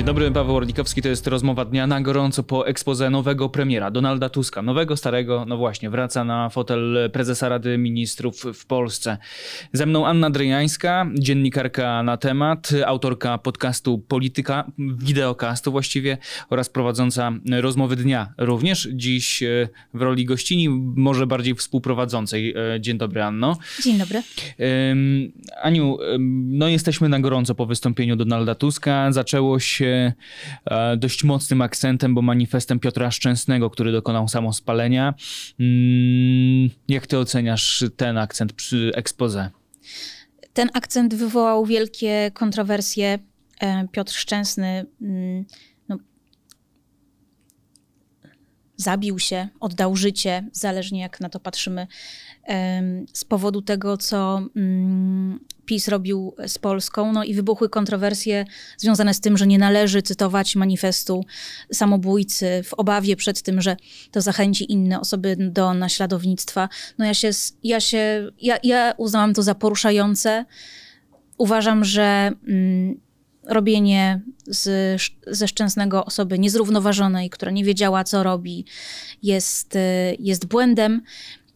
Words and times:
Dzień 0.00 0.06
dobry, 0.06 0.30
Paweł 0.30 0.56
Orlikowski, 0.56 1.02
to 1.02 1.08
jest 1.08 1.26
rozmowa 1.26 1.64
dnia 1.64 1.86
na 1.86 2.00
gorąco 2.00 2.42
po 2.42 2.66
ekspoze 2.66 3.10
nowego 3.10 3.48
premiera 3.48 3.90
Donalda 3.90 4.28
Tuska. 4.28 4.62
Nowego, 4.62 4.96
starego, 4.96 5.44
no 5.48 5.56
właśnie, 5.56 5.90
wraca 5.90 6.24
na 6.24 6.48
fotel 6.48 7.10
prezesa 7.12 7.48
Rady 7.48 7.78
Ministrów 7.78 8.42
w 8.54 8.66
Polsce. 8.66 9.18
Ze 9.72 9.86
mną 9.86 10.06
Anna 10.06 10.30
Dryjańska, 10.30 11.06
dziennikarka 11.14 12.02
na 12.02 12.16
temat, 12.16 12.70
autorka 12.86 13.38
podcastu 13.38 13.98
Polityka, 13.98 14.70
wideokastu 14.78 15.72
właściwie 15.72 16.18
oraz 16.50 16.68
prowadząca 16.68 17.32
rozmowy 17.60 17.96
dnia 17.96 18.32
również. 18.38 18.88
Dziś 18.92 19.42
e, 19.42 19.68
w 19.94 20.02
roli 20.02 20.24
gościni, 20.24 20.68
może 20.96 21.26
bardziej 21.26 21.54
współprowadzącej. 21.54 22.54
E, 22.74 22.80
dzień 22.80 22.98
dobry, 22.98 23.22
Anno. 23.22 23.58
Dzień 23.84 23.98
dobry. 23.98 24.22
Aniu, 25.62 25.98
no 26.48 26.68
jesteśmy 26.68 27.08
na 27.08 27.20
gorąco 27.20 27.54
po 27.54 27.66
wystąpieniu 27.66 28.16
Donalda 28.16 28.54
Tuska. 28.54 29.12
Zaczęło 29.12 29.58
się 29.58 29.89
e, 29.90 30.96
dość 30.96 31.24
mocnym 31.24 31.62
akcentem, 31.62 32.14
bo 32.14 32.22
manifestem 32.22 32.80
Piotra 32.80 33.10
Szczęsnego, 33.10 33.70
który 33.70 33.92
dokonał 33.92 34.28
samospalenia. 34.28 35.14
Mm, 35.60 36.70
jak 36.88 37.06
ty 37.06 37.18
oceniasz 37.18 37.84
ten 37.96 38.18
akcent 38.18 38.52
przy 38.52 38.92
expose? 38.94 39.50
Ten 40.52 40.68
akcent 40.74 41.14
wywołał 41.14 41.66
wielkie 41.66 42.30
kontrowersje. 42.34 43.18
E, 43.60 43.88
Piotr 43.92 44.12
Szczęsny 44.12 44.86
mm, 45.02 45.44
no, 45.88 45.98
zabił 48.80 49.18
się, 49.18 49.48
oddał 49.60 49.96
życie, 49.96 50.44
zależnie 50.52 51.00
jak 51.00 51.20
na 51.20 51.28
to 51.28 51.40
patrzymy, 51.40 51.86
z 53.12 53.24
powodu 53.24 53.62
tego, 53.62 53.96
co 53.96 54.42
mm, 54.56 55.40
PiS 55.66 55.88
robił 55.88 56.34
z 56.46 56.58
Polską, 56.58 57.12
no 57.12 57.24
i 57.24 57.34
wybuchły 57.34 57.68
kontrowersje 57.68 58.44
związane 58.76 59.14
z 59.14 59.20
tym, 59.20 59.36
że 59.36 59.46
nie 59.46 59.58
należy 59.58 60.02
cytować 60.02 60.56
manifestu 60.56 61.24
samobójcy 61.72 62.62
w 62.64 62.74
obawie 62.74 63.16
przed 63.16 63.42
tym, 63.42 63.60
że 63.60 63.76
to 64.10 64.20
zachęci 64.20 64.72
inne 64.72 65.00
osoby 65.00 65.36
do 65.38 65.74
naśladownictwa. 65.74 66.68
No 66.98 67.04
ja 67.04 67.14
się, 67.14 67.30
ja 67.64 67.80
się, 67.80 68.30
ja, 68.40 68.58
ja 68.62 68.94
uznałam 68.96 69.34
to 69.34 69.42
za 69.42 69.54
poruszające. 69.54 70.44
Uważam, 71.38 71.84
że 71.84 72.32
mm, 72.48 73.00
robienie 73.44 74.20
z, 74.46 75.02
ze 75.26 75.48
szczęsnego 75.48 76.04
osoby 76.04 76.38
niezrównoważonej, 76.38 77.30
która 77.30 77.52
nie 77.52 77.64
wiedziała, 77.64 78.04
co 78.04 78.22
robi, 78.22 78.64
jest, 79.22 79.78
jest 80.18 80.46
błędem. 80.46 81.02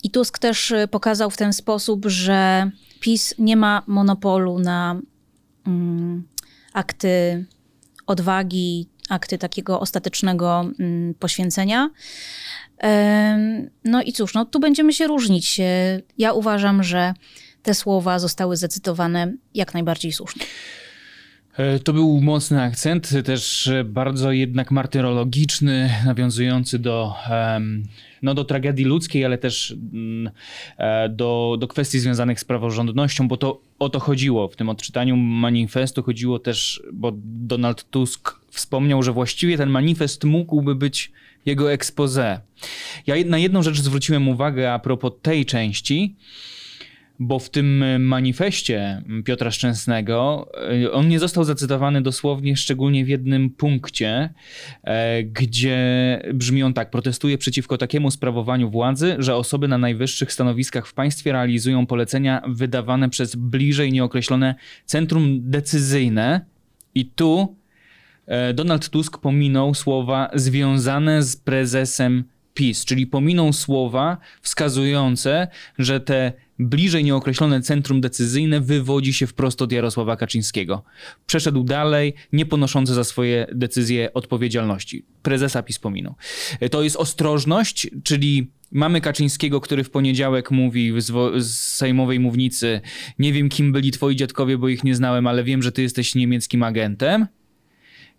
I 0.02 0.10
Tusk 0.10 0.38
też 0.38 0.74
pokazał 0.90 1.30
w 1.30 1.36
ten 1.36 1.52
sposób, 1.52 2.06
że 2.06 2.70
PiS 3.00 3.34
nie 3.38 3.56
ma 3.56 3.82
monopolu 3.86 4.58
na 4.58 5.00
mm, 5.66 6.28
akty 6.72 7.44
odwagi, 8.06 8.88
akty 9.08 9.38
takiego 9.38 9.80
ostatecznego 9.80 10.70
mm, 10.78 11.14
poświęcenia. 11.14 11.90
No 13.84 14.02
i 14.02 14.12
cóż, 14.12 14.34
no 14.34 14.44
tu 14.44 14.60
będziemy 14.60 14.92
się 14.92 15.06
różnić. 15.06 15.60
Ja 16.18 16.32
uważam, 16.32 16.82
że 16.82 17.14
te 17.62 17.74
słowa 17.74 18.18
zostały 18.18 18.56
zacytowane 18.56 19.32
jak 19.54 19.74
najbardziej 19.74 20.12
słusznie. 20.12 20.46
E, 21.56 21.78
to 21.78 21.92
był 21.92 22.20
mocny 22.20 22.62
akcent, 22.62 23.12
też 23.24 23.70
bardzo 23.84 24.32
jednak 24.32 24.70
martyrologiczny, 24.70 25.90
nawiązujący 26.06 26.78
do, 26.78 27.14
no, 28.22 28.34
do 28.34 28.44
tragedii 28.44 28.84
ludzkiej, 28.84 29.24
ale 29.24 29.38
też 29.38 29.76
mm, 29.92 30.30
e, 30.78 31.08
do, 31.08 31.56
do 31.60 31.68
kwestii 31.68 31.98
związanych 31.98 32.40
z 32.40 32.44
praworządnością, 32.44 33.28
bo 33.28 33.36
to 33.36 33.60
o 33.78 33.88
to 33.88 34.00
chodziło. 34.00 34.48
W 34.48 34.56
tym 34.56 34.68
odczytaniu 34.68 35.16
manifestu 35.16 36.02
chodziło 36.02 36.38
też, 36.38 36.82
bo 36.92 37.12
Donald 37.24 37.90
Tusk 37.90 38.40
wspomniał, 38.50 39.02
że 39.02 39.12
właściwie 39.12 39.56
ten 39.56 39.70
manifest 39.70 40.24
mógłby 40.24 40.74
być 40.74 41.12
jego 41.46 41.72
expose. 41.72 42.40
Ja 43.06 43.14
na 43.26 43.38
jedną 43.38 43.62
rzecz 43.62 43.80
zwróciłem 43.80 44.28
uwagę 44.28 44.72
a 44.72 44.78
propos 44.78 45.12
tej 45.22 45.46
części, 45.46 46.14
bo 47.18 47.38
w 47.38 47.50
tym 47.50 47.84
manifestie 48.00 49.02
Piotra 49.24 49.50
Szczęsnego 49.50 50.48
e, 50.84 50.92
on 50.92 51.08
nie 51.08 51.18
został 51.18 51.44
zacytowany 51.44 52.02
dosłownie, 52.02 52.56
szczególnie 52.56 53.04
w 53.04 53.08
jednym 53.08 53.50
punkcie, 53.50 54.34
e, 54.84 55.22
gdzie 55.22 55.78
brzmi 56.34 56.62
on 56.62 56.74
tak: 56.74 56.90
protestuje 56.90 57.38
przeciwko 57.38 57.78
takiemu 57.78 58.10
sprawowaniu 58.10 58.70
władzy, 58.70 59.16
że 59.18 59.36
osoby 59.36 59.68
na 59.68 59.78
najwyższych 59.78 60.32
stanowiskach 60.32 60.86
w 60.86 60.94
państwie 60.94 61.32
realizują 61.32 61.86
polecenia 61.86 62.42
wydawane 62.48 63.10
przez 63.10 63.36
bliżej 63.36 63.92
nieokreślone 63.92 64.54
centrum 64.84 65.50
decyzyjne. 65.50 66.40
I 66.94 67.06
tu 67.06 67.56
e, 68.26 68.54
Donald 68.54 68.88
Tusk 68.88 69.18
pominął 69.18 69.74
słowa 69.74 70.30
związane 70.34 71.22
z 71.22 71.36
prezesem 71.36 72.24
PiS, 72.54 72.84
czyli 72.84 73.06
pominął 73.06 73.52
słowa 73.52 74.16
wskazujące, 74.42 75.48
że 75.78 76.00
te 76.00 76.32
bliżej 76.58 77.04
nieokreślone 77.04 77.62
centrum 77.62 78.00
decyzyjne 78.00 78.60
wywodzi 78.60 79.12
się 79.12 79.26
wprost 79.26 79.62
od 79.62 79.72
Jarosława 79.72 80.16
Kaczyńskiego. 80.16 80.84
Przeszedł 81.26 81.64
dalej, 81.64 82.14
nie 82.32 82.46
ponoszący 82.46 82.94
za 82.94 83.04
swoje 83.04 83.46
decyzje 83.52 84.14
odpowiedzialności. 84.14 85.04
Prezesa 85.22 85.62
PiS 85.62 85.78
pominął. 85.78 86.14
To 86.70 86.82
jest 86.82 86.96
ostrożność, 86.96 87.90
czyli 88.04 88.50
Mamy 88.74 89.00
Kaczyńskiego, 89.00 89.60
który 89.60 89.84
w 89.84 89.90
poniedziałek 89.90 90.50
mówi 90.50 90.92
z, 91.00 91.12
z, 91.44 91.58
sejmowej 91.58 92.20
mównicy: 92.20 92.80
Nie 93.18 93.32
wiem, 93.32 93.48
kim 93.48 93.72
byli 93.72 93.90
twoi 93.90 94.16
dziadkowie, 94.16 94.58
bo 94.58 94.68
ich 94.68 94.84
nie 94.84 94.94
znałem, 94.94 95.26
ale 95.26 95.44
wiem, 95.44 95.62
że 95.62 95.72
ty 95.72 95.82
jesteś 95.82 96.14
niemieckim 96.14 96.62
agentem. 96.62 97.26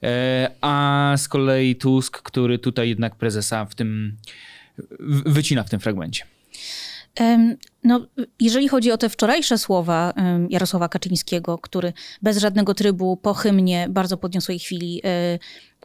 E, 0.04 0.52
a 0.62 1.14
z 1.18 1.28
kolei 1.28 1.76
Tusk, 1.76 2.22
który 2.22 2.60
tutaj 2.60 2.90
jednak 2.90 3.16
prezesa 3.16 3.66
w 3.66 3.76
tym 3.76 4.18
wycina 5.26 5.64
w 5.64 5.70
tym 5.70 5.80
fragmencie. 5.80 6.26
No, 7.86 8.08
jeżeli 8.40 8.68
chodzi 8.68 8.92
o 8.92 8.98
te 8.98 9.10
wczorajsze 9.10 9.58
słowa 9.58 10.14
Jarosława 10.50 10.90
Kaczyńskiego, 10.90 11.58
który 11.58 11.94
bez 12.22 12.38
żadnego 12.38 12.74
trybu 12.74 13.18
po 13.18 13.34
hymnie 13.34 13.88
bardzo 13.90 14.18
podniosłej 14.18 14.60
chwili 14.60 15.02
e, 15.04 15.40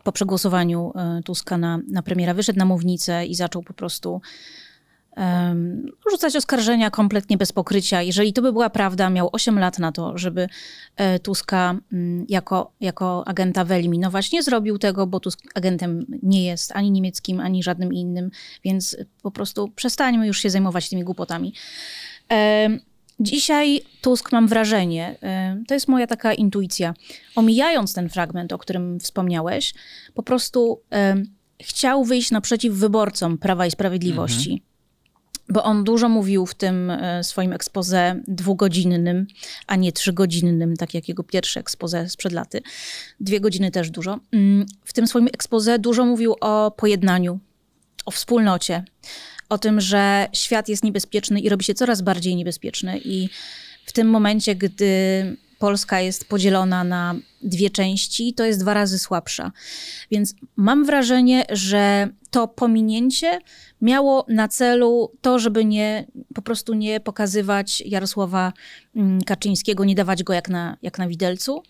po 0.05 0.12
przegłosowaniu 0.12 0.93
e, 0.94 1.21
Tuska 1.25 1.59
na, 1.59 1.78
na 1.88 2.03
premiera 2.03 2.34
wyszedł 2.34 2.59
na 2.59 2.65
mównicę 2.65 3.27
i 3.27 3.34
zaczął 3.34 3.62
po 3.62 3.75
prostu 3.75 4.21
rzucać 6.10 6.37
oskarżenia 6.37 6.91
kompletnie 6.91 7.37
bez 7.37 7.53
pokrycia. 7.53 8.03
Jeżeli 8.03 8.32
to 8.32 8.43
by 8.43 8.53
była 8.53 8.71
prawda, 8.71 9.10
miał 9.10 9.28
8 9.32 9.59
lat 9.59 9.78
na 9.78 9.93
to, 9.93 10.19
żeby 10.19 10.48
e, 10.97 11.19
Tuska 11.19 11.78
mm, 11.93 12.26
jako, 12.28 12.72
jako 12.81 13.28
agenta 13.28 13.65
wyeliminować. 13.65 14.32
Nie 14.32 14.43
zrobił 14.43 14.78
tego, 14.78 15.06
bo 15.06 15.20
Tusk 15.20 15.41
agentem 15.54 16.06
nie 16.22 16.44
jest 16.44 16.72
ani 16.76 16.91
niemieckim, 16.91 17.41
ani 17.41 17.62
żadnym 17.62 17.93
innym, 17.93 18.31
więc 18.65 18.97
po 19.22 19.31
prostu 19.31 19.69
przestańmy 19.69 20.26
już 20.26 20.38
się 20.38 20.50
zajmować 20.50 20.88
tymi 20.88 21.04
głupotami. 21.04 21.54
Dzisiaj 23.20 23.81
Tusk, 24.00 24.32
mam 24.32 24.49
wrażenie, 24.49 25.16
to 25.69 25.75
jest 25.75 25.88
moja 25.88 26.06
taka 26.06 26.34
intuicja, 26.34 26.94
omijając 27.37 27.94
ten 27.94 28.09
fragment, 28.09 28.53
o 28.53 28.59
którym 28.59 29.00
wspomniałeś, 29.00 29.75
po 30.15 30.22
prostu 30.22 30.81
chciał 31.62 32.04
wyjść 32.04 32.31
naprzeciw 32.31 32.75
wyborcom 32.75 33.38
Prawa 33.38 33.66
i 33.66 33.70
Sprawiedliwości. 33.70 34.50
Mhm 34.50 34.69
bo 35.50 35.65
on 35.65 35.84
dużo 35.84 36.09
mówił 36.09 36.47
w 36.47 36.55
tym 36.55 36.91
e, 36.91 37.25
swoim 37.25 37.53
ekspoze 37.53 38.21
dwugodzinnym, 38.28 39.27
a 39.66 39.77
nie 39.77 39.93
trzygodzinnym, 39.93 40.77
tak 40.77 40.94
jak 40.94 41.09
jego 41.09 41.22
pierwsze 41.22 41.61
ekspoze 41.61 42.09
sprzed 42.09 42.33
laty. 42.33 42.62
Dwie 43.21 43.41
godziny 43.41 43.71
też 43.71 43.91
dużo. 43.91 44.19
Mm, 44.33 44.66
w 44.84 44.93
tym 44.93 45.06
swoim 45.06 45.27
ekspoze 45.27 45.78
dużo 45.78 46.05
mówił 46.05 46.34
o 46.41 46.71
pojednaniu, 46.71 47.38
o 48.06 48.11
wspólnocie, 48.11 48.84
o 49.49 49.59
tym, 49.59 49.81
że 49.81 50.28
świat 50.33 50.69
jest 50.69 50.85
niebezpieczny 50.85 51.41
i 51.41 51.49
robi 51.49 51.64
się 51.64 51.75
coraz 51.75 52.03
bardziej 52.03 52.37
niebezpieczny. 52.37 53.00
I 53.05 53.29
w 53.87 53.93
tym 53.93 54.08
momencie, 54.08 54.55
gdy 54.55 55.37
Polska 55.60 56.00
jest 56.00 56.28
podzielona 56.28 56.84
na 56.84 57.14
dwie 57.42 57.70
części, 57.70 58.34
to 58.34 58.44
jest 58.44 58.60
dwa 58.60 58.74
razy 58.74 58.98
słabsza. 58.98 59.52
Więc 60.10 60.34
mam 60.56 60.84
wrażenie, 60.84 61.44
że 61.50 62.08
to 62.30 62.48
pominięcie 62.48 63.38
miało 63.80 64.26
na 64.28 64.48
celu 64.48 65.12
to, 65.20 65.38
żeby 65.38 65.64
nie, 65.64 66.06
po 66.34 66.42
prostu 66.42 66.74
nie 66.74 67.00
pokazywać 67.00 67.80
Jarosława 67.86 68.52
mm, 68.96 69.20
Kaczyńskiego, 69.22 69.84
nie 69.84 69.94
dawać 69.94 70.22
go 70.22 70.32
jak 70.32 70.48
na, 70.48 70.76
jak 70.82 70.98
na 70.98 71.08
widelcu. 71.08 71.62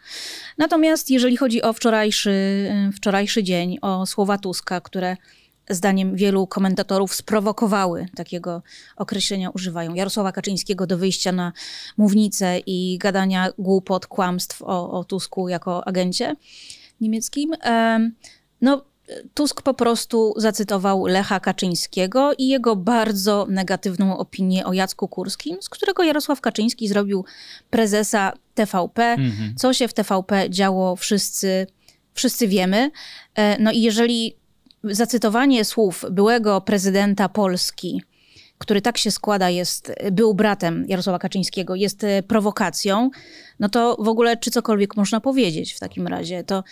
Natomiast 0.59 1.11
jeżeli 1.11 1.37
chodzi 1.37 1.63
o 1.63 1.73
wczorajszy, 1.73 2.31
y, 2.89 2.93
wczorajszy 2.93 3.43
dzień, 3.43 3.79
o 3.83 4.07
słowa 4.07 4.39
Tuska, 4.39 4.81
które 4.81 5.17
zdaniem 5.71 6.17
wielu 6.17 6.47
komentatorów 6.47 7.15
sprowokowały, 7.15 8.07
takiego 8.17 8.63
określenia 8.97 9.51
używają, 9.51 9.95
Jarosława 9.95 10.33
Kaczyńskiego 10.33 10.87
do 10.87 10.99
wyjścia 10.99 11.33
na 11.33 11.53
mównicę 11.97 12.59
i 12.59 12.99
gadania 12.99 13.49
głupot, 13.59 14.07
kłamstw 14.07 14.63
o, 14.63 14.91
o 14.91 15.05
Tusku 15.05 15.49
jako 15.49 15.89
agencie 15.89 16.37
niemieckim. 17.01 17.55
No, 18.61 18.85
Tusk 19.35 19.63
po 19.63 19.75
prostu 19.75 20.35
zacytował 20.37 21.07
Lecha 21.07 21.41
Kaczyńskiego 21.41 22.33
i 22.39 22.49
jego 22.49 22.77
bardzo 22.77 23.47
negatywną 23.51 24.19
opinię 24.19 24.67
o 24.67 24.73
Jacku 24.73 25.09
Kurskim, 25.09 25.57
z 25.63 25.69
którego 25.69 26.03
Jarosław 26.03 26.41
Kaczyński 26.41 26.89
zrobił 26.89 27.25
prezesa 27.71 28.33
TVP. 28.55 29.03
Mhm. 29.05 29.55
Co 29.57 29.73
się 29.73 29.89
w 29.89 29.95
TVP 29.95 30.51
działo, 30.51 30.97
wszyscy 30.97 31.67
wszyscy 32.15 32.49
wiemy. 32.49 32.91
E, 33.35 33.63
no 33.63 33.73
i 33.73 33.81
jeżeli 33.81 34.37
zacytowanie 34.85 35.65
słów 35.65 36.05
byłego 36.11 36.61
prezydenta 36.61 37.29
Polski, 37.29 38.03
który 38.59 38.83
tak 38.83 38.99
się 38.99 39.11
składa, 39.11 39.51
jest, 39.51 39.93
był 40.13 40.35
bratem 40.35 40.85
Jarosława 40.89 41.19
Kaczyńskiego, 41.19 41.75
jest 41.75 42.05
e, 42.05 42.23
prowokacją, 42.23 43.11
no 43.61 43.69
to 43.69 43.97
w 44.01 44.09
ogóle 44.09 44.37
czy 44.37 44.51
cokolwiek 44.51 44.97
można 44.97 45.21
powiedzieć 45.21 45.73
w 45.73 45.81
takim 45.81 46.07
razie? 46.07 46.45
To 46.45 46.65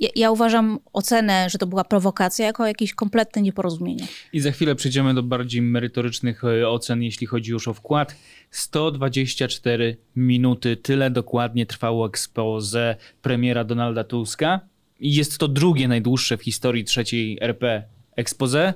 ja, 0.00 0.08
ja 0.16 0.30
uważam 0.30 0.78
ocenę, 0.92 1.50
że 1.50 1.58
to 1.58 1.66
była 1.66 1.84
prowokacja, 1.84 2.46
jako 2.46 2.66
jakieś 2.66 2.94
kompletne 2.94 3.42
nieporozumienie. 3.42 4.06
I 4.32 4.40
za 4.40 4.50
chwilę 4.50 4.74
przejdziemy 4.74 5.14
do 5.14 5.22
bardziej 5.22 5.62
merytorycznych 5.62 6.44
e, 6.44 6.68
ocen, 6.68 7.02
jeśli 7.02 7.26
chodzi 7.26 7.50
już 7.50 7.68
o 7.68 7.74
wkład. 7.74 8.16
124 8.50 9.96
minuty, 10.16 10.76
tyle 10.76 11.10
dokładnie 11.10 11.66
trwało 11.66 12.06
expose 12.06 12.96
premiera 13.22 13.64
Donalda 13.64 14.04
Tuska. 14.04 14.60
Jest 15.00 15.38
to 15.38 15.48
drugie 15.48 15.88
najdłuższe 15.88 16.36
w 16.36 16.42
historii 16.42 16.84
trzeciej 16.84 17.38
RP 17.40 17.82
expose. 18.16 18.74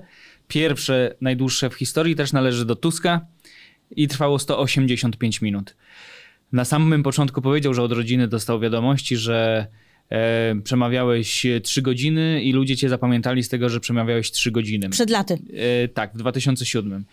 Pierwsze 0.48 1.14
najdłuższe 1.20 1.70
w 1.70 1.74
historii 1.74 2.16
też 2.16 2.32
należy 2.32 2.64
do 2.64 2.76
Tuska 2.76 3.26
i 3.96 4.08
trwało 4.08 4.38
185 4.38 5.42
minut. 5.42 5.76
Na 6.52 6.64
samym 6.64 7.02
początku 7.02 7.42
powiedział, 7.42 7.74
że 7.74 7.82
od 7.82 7.92
rodziny 7.92 8.28
dostał 8.28 8.60
wiadomości, 8.60 9.16
że 9.16 9.66
e, 10.10 10.54
przemawiałeś 10.64 11.46
3 11.62 11.82
godziny 11.82 12.42
i 12.42 12.52
ludzie 12.52 12.76
cię 12.76 12.88
zapamiętali 12.88 13.42
z 13.42 13.48
tego, 13.48 13.68
że 13.68 13.80
przemawiałeś 13.80 14.30
3 14.30 14.50
godziny. 14.50 14.88
Przed 14.88 15.10
laty. 15.10 15.38
E, 15.84 15.88
tak, 15.88 16.14
w 16.14 16.16
2007. 16.16 17.04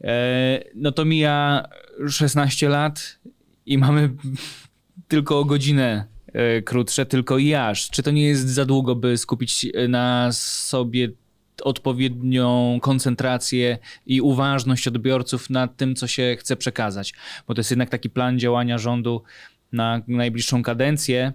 E, 0.00 0.64
no 0.74 0.92
to 0.92 1.04
mija 1.04 1.68
16 2.10 2.68
lat 2.68 3.18
i 3.66 3.78
mamy 3.78 4.10
tylko 5.08 5.38
o 5.38 5.44
godzinę 5.44 6.17
krótsze, 6.64 7.06
tylko 7.06 7.38
i 7.38 7.54
aż. 7.54 7.90
Czy 7.90 8.02
to 8.02 8.10
nie 8.10 8.26
jest 8.26 8.48
za 8.48 8.64
długo, 8.64 8.94
by 8.94 9.18
skupić 9.18 9.66
na 9.88 10.28
sobie 10.32 11.08
odpowiednią 11.62 12.78
koncentrację 12.82 13.78
i 14.06 14.20
uważność 14.20 14.88
odbiorców 14.88 15.50
nad 15.50 15.76
tym, 15.76 15.94
co 15.94 16.06
się 16.06 16.36
chce 16.38 16.56
przekazać? 16.56 17.14
Bo 17.48 17.54
to 17.54 17.60
jest 17.60 17.70
jednak 17.70 17.88
taki 17.88 18.10
plan 18.10 18.38
działania 18.38 18.78
rządu 18.78 19.22
na 19.72 20.02
najbliższą 20.08 20.62
kadencję, 20.62 21.32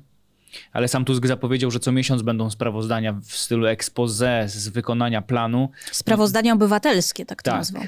ale 0.73 0.87
sam 0.87 1.05
Tusk 1.05 1.27
zapowiedział, 1.27 1.71
że 1.71 1.79
co 1.79 1.91
miesiąc 1.91 2.21
będą 2.21 2.49
sprawozdania 2.49 3.13
w 3.13 3.33
stylu 3.33 3.65
expose 3.65 4.43
z 4.47 4.67
wykonania 4.67 5.21
planu. 5.21 5.69
Sprawozdania 5.91 6.53
obywatelskie, 6.53 7.25
tak 7.25 7.43
to 7.43 7.51
tak. 7.51 7.59
nazwał. 7.59 7.83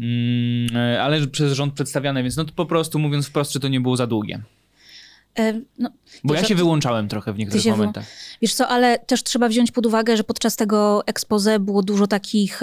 Mm, 0.00 1.00
ale 1.00 1.26
przez 1.26 1.52
rząd 1.52 1.74
przedstawiane, 1.74 2.22
więc 2.22 2.36
no 2.36 2.44
to 2.44 2.52
po 2.52 2.66
prostu 2.66 2.98
mówiąc 2.98 3.26
wprost, 3.26 3.52
czy 3.52 3.60
to 3.60 3.68
nie 3.68 3.80
było 3.80 3.96
za 3.96 4.06
długie. 4.06 4.42
E, 5.38 5.60
no, 5.78 5.90
Bo 6.24 6.34
ja 6.34 6.44
się 6.44 6.54
wyłączałem 6.54 7.08
trochę 7.08 7.32
w 7.32 7.38
niektórych 7.38 7.66
momentach. 7.66 8.04
Wiesz 8.42 8.54
co, 8.54 8.68
ale 8.68 8.98
też 8.98 9.22
trzeba 9.22 9.48
wziąć 9.48 9.70
pod 9.70 9.86
uwagę, 9.86 10.16
że 10.16 10.24
podczas 10.24 10.56
tego 10.56 11.06
expose 11.06 11.58
było 11.60 11.82
dużo 11.82 12.06
takich... 12.06 12.60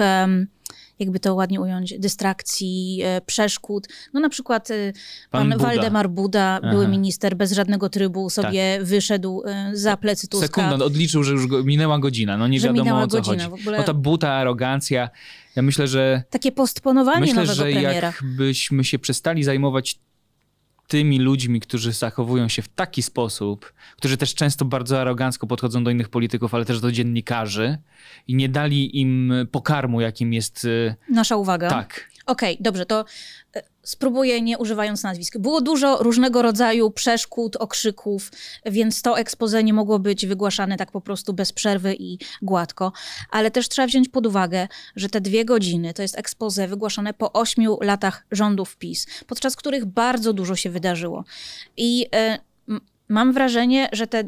Jakby 0.98 1.20
to 1.20 1.34
ładnie 1.34 1.60
ująć, 1.60 1.98
dystrakcji, 1.98 3.00
e, 3.04 3.20
przeszkód. 3.20 3.88
No 4.14 4.20
na 4.20 4.28
przykład 4.28 4.70
e, 4.70 4.92
pan, 5.30 5.50
pan 5.50 5.58
Waldemar 5.58 6.10
Buda, 6.10 6.60
Aha. 6.62 6.70
były 6.72 6.88
minister, 6.88 7.36
bez 7.36 7.52
żadnego 7.52 7.88
trybu 7.88 8.30
sobie 8.30 8.76
tak. 8.78 8.86
wyszedł 8.86 9.42
za 9.72 9.96
plecy 9.96 10.28
Tuska. 10.28 10.46
Sekunda, 10.46 10.84
odliczył, 10.84 11.22
że 11.22 11.32
już 11.32 11.46
go, 11.46 11.64
minęła 11.64 11.98
godzina, 11.98 12.36
no 12.36 12.48
nie 12.48 12.60
wiadomo 12.60 13.02
o 13.02 13.06
co 13.06 13.16
godzina, 13.16 13.44
chodzi. 13.44 13.56
W 13.56 13.60
ogóle... 13.60 13.78
No 13.78 13.84
ta 13.84 13.94
buta, 13.94 14.32
arogancja, 14.32 15.10
ja 15.56 15.62
myślę, 15.62 15.88
że... 15.88 16.22
Takie 16.30 16.52
postponowanie 16.52 17.20
myślę, 17.20 17.34
nowego 17.34 17.54
że 17.54 17.62
premiera. 17.62 18.12
jakbyśmy 18.22 18.84
się 18.84 18.98
przestali 18.98 19.44
zajmować 19.44 19.98
tymi 20.86 21.18
ludźmi, 21.18 21.60
którzy 21.60 21.92
zachowują 21.92 22.48
się 22.48 22.62
w 22.62 22.68
taki 22.68 23.02
sposób, 23.02 23.72
którzy 23.96 24.16
też 24.16 24.34
często 24.34 24.64
bardzo 24.64 25.00
arogancko 25.00 25.46
podchodzą 25.46 25.84
do 25.84 25.90
innych 25.90 26.08
polityków, 26.08 26.54
ale 26.54 26.64
też 26.64 26.80
do 26.80 26.92
dziennikarzy 26.92 27.78
i 28.28 28.34
nie 28.34 28.48
dali 28.48 29.00
im 29.00 29.32
pokarmu, 29.52 30.00
jakim 30.00 30.32
jest. 30.32 30.64
Y, 30.64 30.94
Nasza 31.10 31.36
uwaga. 31.36 31.70
Tak. 31.70 32.10
Okej, 32.26 32.54
okay, 32.54 32.62
dobrze, 32.62 32.86
to 32.86 33.04
e, 33.56 33.62
spróbuję 33.82 34.40
nie 34.40 34.58
używając 34.58 35.02
nazwisk. 35.02 35.38
Było 35.38 35.60
dużo 35.60 36.02
różnego 36.02 36.42
rodzaju 36.42 36.90
przeszkód, 36.90 37.56
okrzyków, 37.56 38.30
więc 38.66 39.02
to 39.02 39.18
expose 39.18 39.64
nie 39.64 39.72
mogło 39.72 39.98
być 39.98 40.26
wygłaszane 40.26 40.76
tak 40.76 40.92
po 40.92 41.00
prostu 41.00 41.32
bez 41.32 41.52
przerwy 41.52 41.96
i 41.98 42.18
gładko. 42.42 42.92
Ale 43.30 43.50
też 43.50 43.68
trzeba 43.68 43.86
wziąć 43.86 44.08
pod 44.08 44.26
uwagę, 44.26 44.68
że 44.96 45.08
te 45.08 45.20
dwie 45.20 45.44
godziny 45.44 45.94
to 45.94 46.02
jest 46.02 46.18
expose 46.18 46.68
wygłaszane 46.68 47.14
po 47.14 47.32
ośmiu 47.32 47.78
latach 47.80 48.26
rządów 48.30 48.76
PiS, 48.76 49.06
podczas 49.26 49.56
których 49.56 49.84
bardzo 49.84 50.32
dużo 50.32 50.56
się 50.56 50.70
wydarzyło. 50.70 51.24
I 51.76 52.06
y, 52.68 52.80
mam 53.08 53.32
wrażenie, 53.32 53.88
że 53.92 54.06
te 54.06 54.24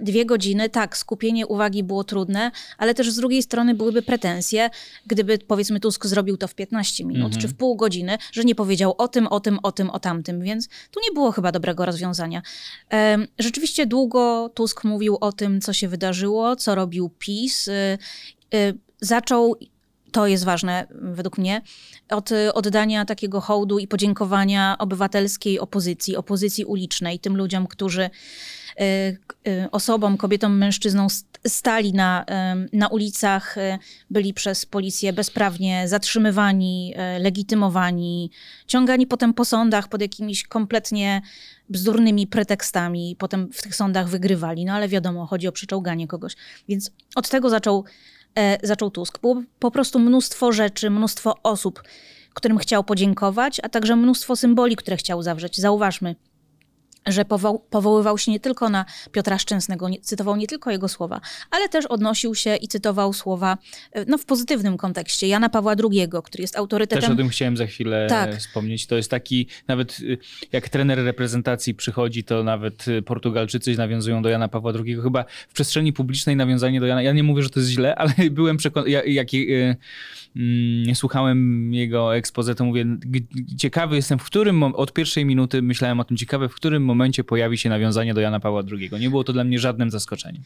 dwie 0.00 0.26
godziny, 0.26 0.68
tak, 0.68 0.96
skupienie 0.96 1.46
uwagi 1.46 1.82
było 1.82 2.04
trudne, 2.04 2.50
ale 2.78 2.94
też 2.94 3.10
z 3.10 3.16
drugiej 3.16 3.42
strony 3.42 3.74
byłyby 3.74 4.02
pretensje, 4.02 4.70
gdyby 5.06 5.38
powiedzmy 5.38 5.80
Tusk 5.80 6.06
zrobił 6.06 6.36
to 6.36 6.48
w 6.48 6.54
15 6.54 7.04
minut 7.04 7.24
mhm. 7.24 7.42
czy 7.42 7.48
w 7.48 7.54
pół 7.54 7.76
godziny, 7.76 8.18
że 8.32 8.44
nie 8.44 8.54
powiedział 8.54 8.94
o 8.98 9.08
tym, 9.08 9.26
o 9.26 9.40
tym, 9.40 9.58
o 9.62 9.72
tym, 9.72 9.90
o 9.90 10.00
tamtym, 10.00 10.42
więc 10.42 10.68
tu 10.90 11.00
nie 11.00 11.14
było 11.14 11.32
chyba 11.32 11.52
dobrego 11.52 11.86
rozwiązania. 11.86 12.42
Rzeczywiście 13.38 13.86
długo 13.86 14.50
Tusk 14.54 14.84
mówił 14.84 15.18
o 15.20 15.32
tym, 15.32 15.60
co 15.60 15.72
się 15.72 15.88
wydarzyło, 15.88 16.56
co 16.56 16.74
robił 16.74 17.10
PiS. 17.18 17.68
Y, 17.68 17.98
y, 18.54 18.78
zaczął 19.00 19.56
to 20.12 20.26
jest 20.26 20.44
ważne 20.44 20.86
według 20.90 21.38
mnie, 21.38 21.62
od 22.08 22.30
oddania 22.54 23.04
takiego 23.04 23.40
hołdu 23.40 23.78
i 23.78 23.88
podziękowania 23.88 24.76
obywatelskiej 24.78 25.60
opozycji, 25.60 26.16
opozycji 26.16 26.64
ulicznej, 26.64 27.18
tym 27.18 27.36
ludziom, 27.36 27.66
którzy 27.66 28.10
Y, 28.80 29.18
y, 29.48 29.70
osobom, 29.70 30.16
kobietom, 30.16 30.58
mężczyznom 30.58 31.06
stali 31.46 31.92
na, 31.92 32.24
na 32.72 32.88
ulicach, 32.88 33.56
byli 34.10 34.34
przez 34.34 34.66
policję 34.66 35.12
bezprawnie 35.12 35.88
zatrzymywani, 35.88 36.94
legitymowani, 37.18 38.30
ciągani 38.66 39.06
potem 39.06 39.34
po 39.34 39.44
sądach 39.44 39.88
pod 39.88 40.00
jakimiś 40.00 40.46
kompletnie 40.46 41.22
bzdurnymi 41.68 42.26
pretekstami, 42.26 43.16
potem 43.18 43.52
w 43.52 43.62
tych 43.62 43.74
sądach 43.74 44.08
wygrywali. 44.08 44.64
No 44.64 44.72
ale 44.72 44.88
wiadomo, 44.88 45.26
chodzi 45.26 45.48
o 45.48 45.52
przyczołganie 45.52 46.06
kogoś. 46.06 46.36
Więc 46.68 46.90
od 47.14 47.28
tego 47.28 47.50
zaczął, 47.50 47.84
e, 47.84 48.21
zaczął 48.62 48.90
Tusk. 48.90 49.20
Było 49.20 49.42
po 49.58 49.70
prostu 49.70 49.98
mnóstwo 49.98 50.52
rzeczy, 50.52 50.90
mnóstwo 50.90 51.36
osób, 51.42 51.82
którym 52.34 52.58
chciał 52.58 52.84
podziękować, 52.84 53.60
a 53.60 53.68
także 53.68 53.96
mnóstwo 53.96 54.36
symboli, 54.36 54.76
które 54.76 54.96
chciał 54.96 55.22
zawrzeć. 55.22 55.60
Zauważmy, 55.60 56.14
że 57.06 57.24
powo 57.24 57.58
powoływał 57.70 58.18
się 58.18 58.32
nie 58.32 58.40
tylko 58.40 58.68
na 58.68 58.84
Piotra 59.12 59.38
Szczęsnego, 59.38 59.88
nie, 59.88 60.00
cytował 60.00 60.36
nie 60.36 60.46
tylko 60.46 60.70
jego 60.70 60.88
słowa, 60.88 61.20
ale 61.50 61.68
też 61.68 61.86
odnosił 61.86 62.34
się 62.34 62.56
i 62.56 62.68
cytował 62.68 63.12
słowa 63.12 63.58
e, 63.92 64.04
no, 64.04 64.18
w 64.18 64.24
pozytywnym 64.24 64.76
kontekście 64.76 65.26
Jana 65.28 65.48
Pawła 65.48 65.74
II, 65.90 66.08
który 66.24 66.42
jest 66.42 66.56
autorytetem. 66.56 67.02
Też 67.02 67.10
o 67.10 67.16
tym 67.16 67.28
chciałem 67.28 67.56
za 67.56 67.66
chwilę 67.66 68.06
tak. 68.08 68.36
wspomnieć. 68.36 68.86
To 68.86 68.96
jest 68.96 69.10
taki, 69.10 69.46
nawet 69.68 70.00
y, 70.00 70.18
jak 70.52 70.68
trener 70.68 70.98
reprezentacji 71.04 71.74
przychodzi, 71.74 72.24
to 72.24 72.44
nawet 72.44 72.88
y, 72.88 73.02
Portugalczycy 73.02 73.76
nawiązują 73.76 74.22
do 74.22 74.28
Jana 74.28 74.48
Pawła 74.48 74.72
II. 74.84 74.96
Chyba 75.02 75.24
w 75.48 75.52
przestrzeni 75.52 75.92
publicznej 75.92 76.36
nawiązanie 76.36 76.80
do 76.80 76.86
Jana, 76.86 77.02
ja 77.02 77.12
nie 77.12 77.22
mówię, 77.22 77.42
że 77.42 77.50
to 77.50 77.60
jest 77.60 77.72
źle, 77.72 77.94
ale 77.94 78.12
byłem 78.30 78.56
przekonany, 78.56 78.90
jak, 78.90 79.06
jak 79.06 79.28
mm, 80.36 80.94
słuchałem 80.94 81.70
jego 81.74 82.10
to 82.56 82.64
mówię, 82.64 82.86
ciekawy 83.58 83.96
jestem, 83.96 84.18
w 84.18 84.24
którym, 84.24 84.62
od 84.62 84.92
pierwszej 84.92 85.24
minuty 85.24 85.62
myślałem 85.62 86.00
o 86.00 86.04
tym, 86.04 86.16
ciekawe, 86.16 86.48
w 86.48 86.54
którym 86.54 86.91
momencie 86.92 87.24
pojawi 87.24 87.58
się 87.58 87.68
nawiązanie 87.68 88.14
do 88.14 88.20
Jana 88.20 88.40
Pawła 88.40 88.62
II. 88.72 88.90
Nie 89.00 89.10
było 89.10 89.24
to 89.24 89.32
dla 89.32 89.44
mnie 89.44 89.58
żadnym 89.58 89.90
zaskoczeniem. 89.90 90.42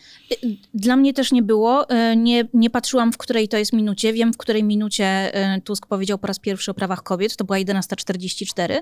Dla 0.75 0.97
mnie 0.97 1.13
też 1.13 1.33
nie 1.33 1.43
było. 1.43 1.89
E, 1.89 2.17
nie, 2.17 2.49
nie 2.55 2.71
patrzyłam, 2.71 3.13
w 3.13 3.19
której 3.19 3.49
to 3.49 3.57
jest 3.57 3.73
minucie. 3.73 4.13
Wiem, 4.13 4.33
w 4.33 4.37
której 4.37 4.65
minucie 4.65 5.05
e, 5.05 5.61
Tusk 5.61 5.87
powiedział 5.87 6.19
po 6.19 6.27
raz 6.27 6.39
pierwszy 6.39 6.71
o 6.71 6.75
prawach 6.75 7.03
kobiet. 7.03 7.37
To 7.37 7.45
była 7.45 7.59
11.44. 7.59 8.81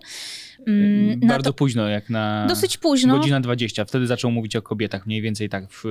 Mm, 0.67 1.21
Bardzo 1.21 1.51
to... 1.51 1.55
późno, 1.55 1.89
jak 1.89 2.11
na. 2.11 2.47
Dosyć 2.49 2.77
późno. 2.77 3.17
Godzina 3.17 3.41
20. 3.41 3.85
Wtedy 3.85 4.07
zaczął 4.07 4.31
mówić 4.31 4.57
o 4.57 4.63
kobietach, 4.63 5.07
mniej 5.07 5.23
więcej 5.23 5.49
tak. 5.49 5.65
W... 5.71 5.85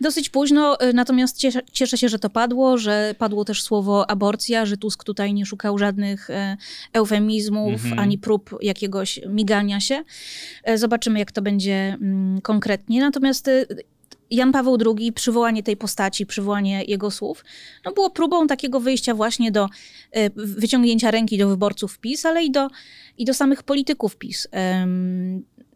Dosyć 0.00 0.30
późno, 0.30 0.80
e, 0.80 0.92
natomiast 0.92 1.36
cieszę, 1.36 1.60
cieszę 1.72 1.98
się, 1.98 2.08
że 2.08 2.18
to 2.18 2.30
padło, 2.30 2.78
że 2.78 3.14
padło 3.18 3.44
też 3.44 3.62
słowo 3.62 4.10
aborcja, 4.10 4.66
że 4.66 4.76
Tusk 4.76 5.04
tutaj 5.04 5.34
nie 5.34 5.46
szukał 5.46 5.78
żadnych 5.78 6.28
eufemizmów 6.92 7.72
mhm. 7.72 7.98
ani 7.98 8.18
prób 8.18 8.58
jakiegoś 8.62 9.20
migania 9.28 9.80
się. 9.80 10.04
Zobaczymy, 10.74 11.18
jak 11.18 11.32
to 11.32 11.42
będzie 11.42 11.96
mm, 12.00 12.40
konkretnie. 12.40 13.00
Natomiast 13.00 13.48
y, 13.48 13.66
Jan 14.32 14.52
Paweł 14.52 14.78
II, 14.86 15.12
przywołanie 15.12 15.62
tej 15.62 15.76
postaci, 15.76 16.26
przywołanie 16.26 16.84
jego 16.84 17.10
słów, 17.10 17.44
no 17.84 17.92
było 17.92 18.10
próbą 18.10 18.46
takiego 18.46 18.80
wyjścia 18.80 19.14
właśnie 19.14 19.52
do 19.52 19.68
y, 20.16 20.30
wyciągnięcia 20.36 21.10
ręki 21.10 21.38
do 21.38 21.48
wyborców 21.48 21.98
PiS, 21.98 22.26
ale 22.26 22.44
i 22.44 22.50
do, 22.50 22.68
i 23.18 23.24
do 23.24 23.34
samych 23.34 23.62
polityków 23.62 24.16
PiS. 24.16 24.48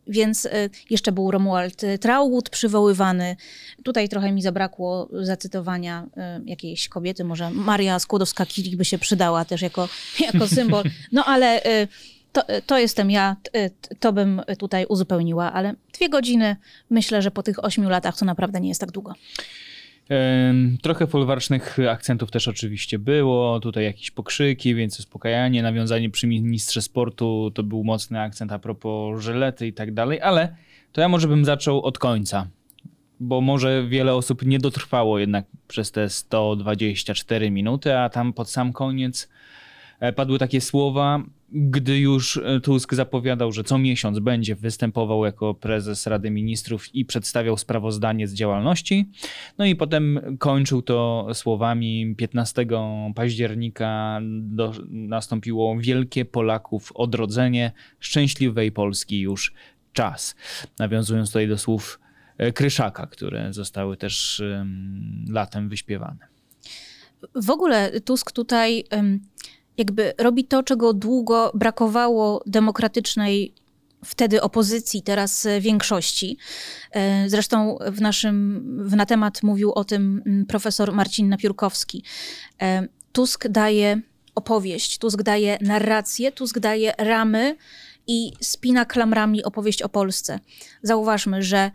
Więc 0.09 0.45
y, 0.45 0.51
jeszcze 0.91 1.13
był 1.13 1.31
Romuald 1.31 1.83
Traugud 2.01 2.51
przywoływany. 2.51 3.37
Tutaj 3.85 4.09
trochę 4.09 4.33
mi 4.33 4.43
zabrakło 4.43 5.09
zacytowania 5.13 6.07
jakiejś 6.45 6.89
kobiety, 6.89 7.25
może 7.25 7.51
Maria 7.51 7.99
Skłodowska-Curie 7.99 8.77
by 8.77 8.85
się 8.85 8.99
przydała 8.99 9.45
też 9.45 9.63
jako, 9.63 9.89
jako 10.21 10.49
symbol. 10.49 10.85
No 11.13 11.25
ale 11.25 11.63
to, 12.37 12.43
to 12.67 12.79
jestem 12.79 13.11
ja, 13.11 13.37
to 14.01 14.13
bym 14.13 14.43
tutaj 14.59 14.87
uzupełniła, 14.89 15.53
ale 15.53 15.75
dwie 15.95 16.09
godziny 16.09 16.57
myślę, 16.91 17.23
że 17.23 17.31
po 17.31 17.43
tych 17.43 17.65
ośmiu 17.65 17.89
latach 17.89 18.19
to 18.19 18.25
naprawdę 18.25 18.61
nie 18.61 18.69
jest 18.69 18.81
tak 18.81 18.91
długo. 18.91 19.15
Trochę 20.83 21.07
folwarcznych 21.07 21.79
akcentów 21.91 22.31
też 22.31 22.49
oczywiście 22.49 22.99
było, 22.99 23.61
tutaj 23.61 23.85
jakieś 23.85 24.11
pokrzyki, 24.11 24.75
więc 24.75 24.99
uspokajanie, 25.01 25.63
nawiązanie 25.63 26.11
przy 26.11 26.27
ministrze 26.27 26.83
sportu 26.83 27.51
to 27.55 27.63
był 27.63 27.85
mocny 27.85 28.21
akcent 28.21 28.53
a 28.53 28.59
propos 28.59 29.23
żelety 29.23 29.67
i 29.67 29.73
tak 29.73 29.95
dalej, 29.95 30.21
ale 30.21 30.57
to 30.93 31.01
ja 31.01 31.09
może 31.09 31.29
bym 31.29 31.45
zaczął 31.45 31.83
od 31.83 31.99
końca, 31.99 32.47
bo 33.21 33.41
może 33.41 33.87
wiele 33.89 34.15
osób 34.15 34.47
nie 34.47 34.59
dotrwało 34.59 35.19
jednak 35.19 35.45
przez 35.69 35.93
te 35.93 36.09
124 36.09 37.51
minuty, 37.51 37.99
a 37.99 38.09
tam 38.09 38.33
pod 38.33 38.51
sam 38.51 38.73
koniec 38.73 39.29
e, 40.01 40.13
padły 40.13 40.39
takie 40.39 40.61
słowa, 40.61 41.23
gdy 41.53 41.99
już 41.99 42.37
e, 42.37 42.61
Tusk 42.61 42.95
zapowiadał, 42.95 43.53
że 43.53 43.65
co 43.65 43.79
miesiąc 43.79 44.19
będzie 44.19 44.55
występował 44.55 45.25
jako 45.25 45.55
prezes 45.55 46.07
Rady 46.07 46.31
Ministrów 46.31 46.95
i 46.95 47.05
przedstawiał 47.05 47.57
sprawozdanie 47.57 48.29
z 48.29 48.35
działalności. 48.35 49.11
No 49.59 49.65
i 49.65 49.77
potem 49.77 50.37
kończył 50.39 50.83
to 50.83 51.29
słowami 51.35 52.15
15 52.17 52.67
października 53.15 54.21
do, 54.41 54.73
nastąpiło 54.91 55.77
wielkie 55.79 56.25
Polaków 56.25 56.93
odrodzenie, 56.95 57.73
szczęśliwej 58.01 58.73
Polski 58.73 59.21
już 59.21 59.53
czas. 59.93 60.37
Nawiązując 60.79 61.29
tutaj 61.29 61.49
do 61.49 61.59
słów 61.59 62.01
e, 62.39 62.53
Kryszaka, 62.53 63.07
które 63.07 63.53
zostały 63.53 63.97
też 63.97 64.43
latem 65.29 65.69
wyśpiewane. 65.69 66.29
W 67.35 67.51
ogóle 67.51 68.01
Tusk 68.01 68.33
tutaj 68.33 68.85
jakby 69.79 70.13
robi 70.19 70.45
to, 70.45 70.63
czego 70.63 70.93
długo 70.93 71.51
brakowało 71.55 72.43
demokratycznej 72.47 73.55
wtedy 74.05 74.43
opozycji, 74.43 75.03
teraz 75.03 75.47
większości. 75.61 76.39
E, 76.93 77.29
zresztą 77.29 77.79
w 77.91 78.01
naszym, 78.01 78.65
w 78.89 78.97
na 78.97 79.07
temat 79.07 79.43
mówił 79.43 79.73
o 79.73 79.85
tym 79.85 80.23
mm, 80.27 80.47
profesor 80.47 80.93
Marcin 80.93 81.29
Napiórkowski. 81.29 82.03
E, 82.63 82.89
Tusk 83.13 83.49
daje 83.49 84.01
opowieść, 84.35 84.99
Tusk 84.99 85.23
daje 85.23 85.59
narrację, 85.61 86.33
Tusk 86.33 86.59
daje 86.59 86.93
ramy 86.99 87.57
i 88.07 88.33
spina 88.41 88.85
klamrami 88.85 89.45
opowieść 89.45 89.83
o 89.83 89.89
Polsce. 89.89 90.41
Zauważmy, 90.83 91.43
że 91.43 91.71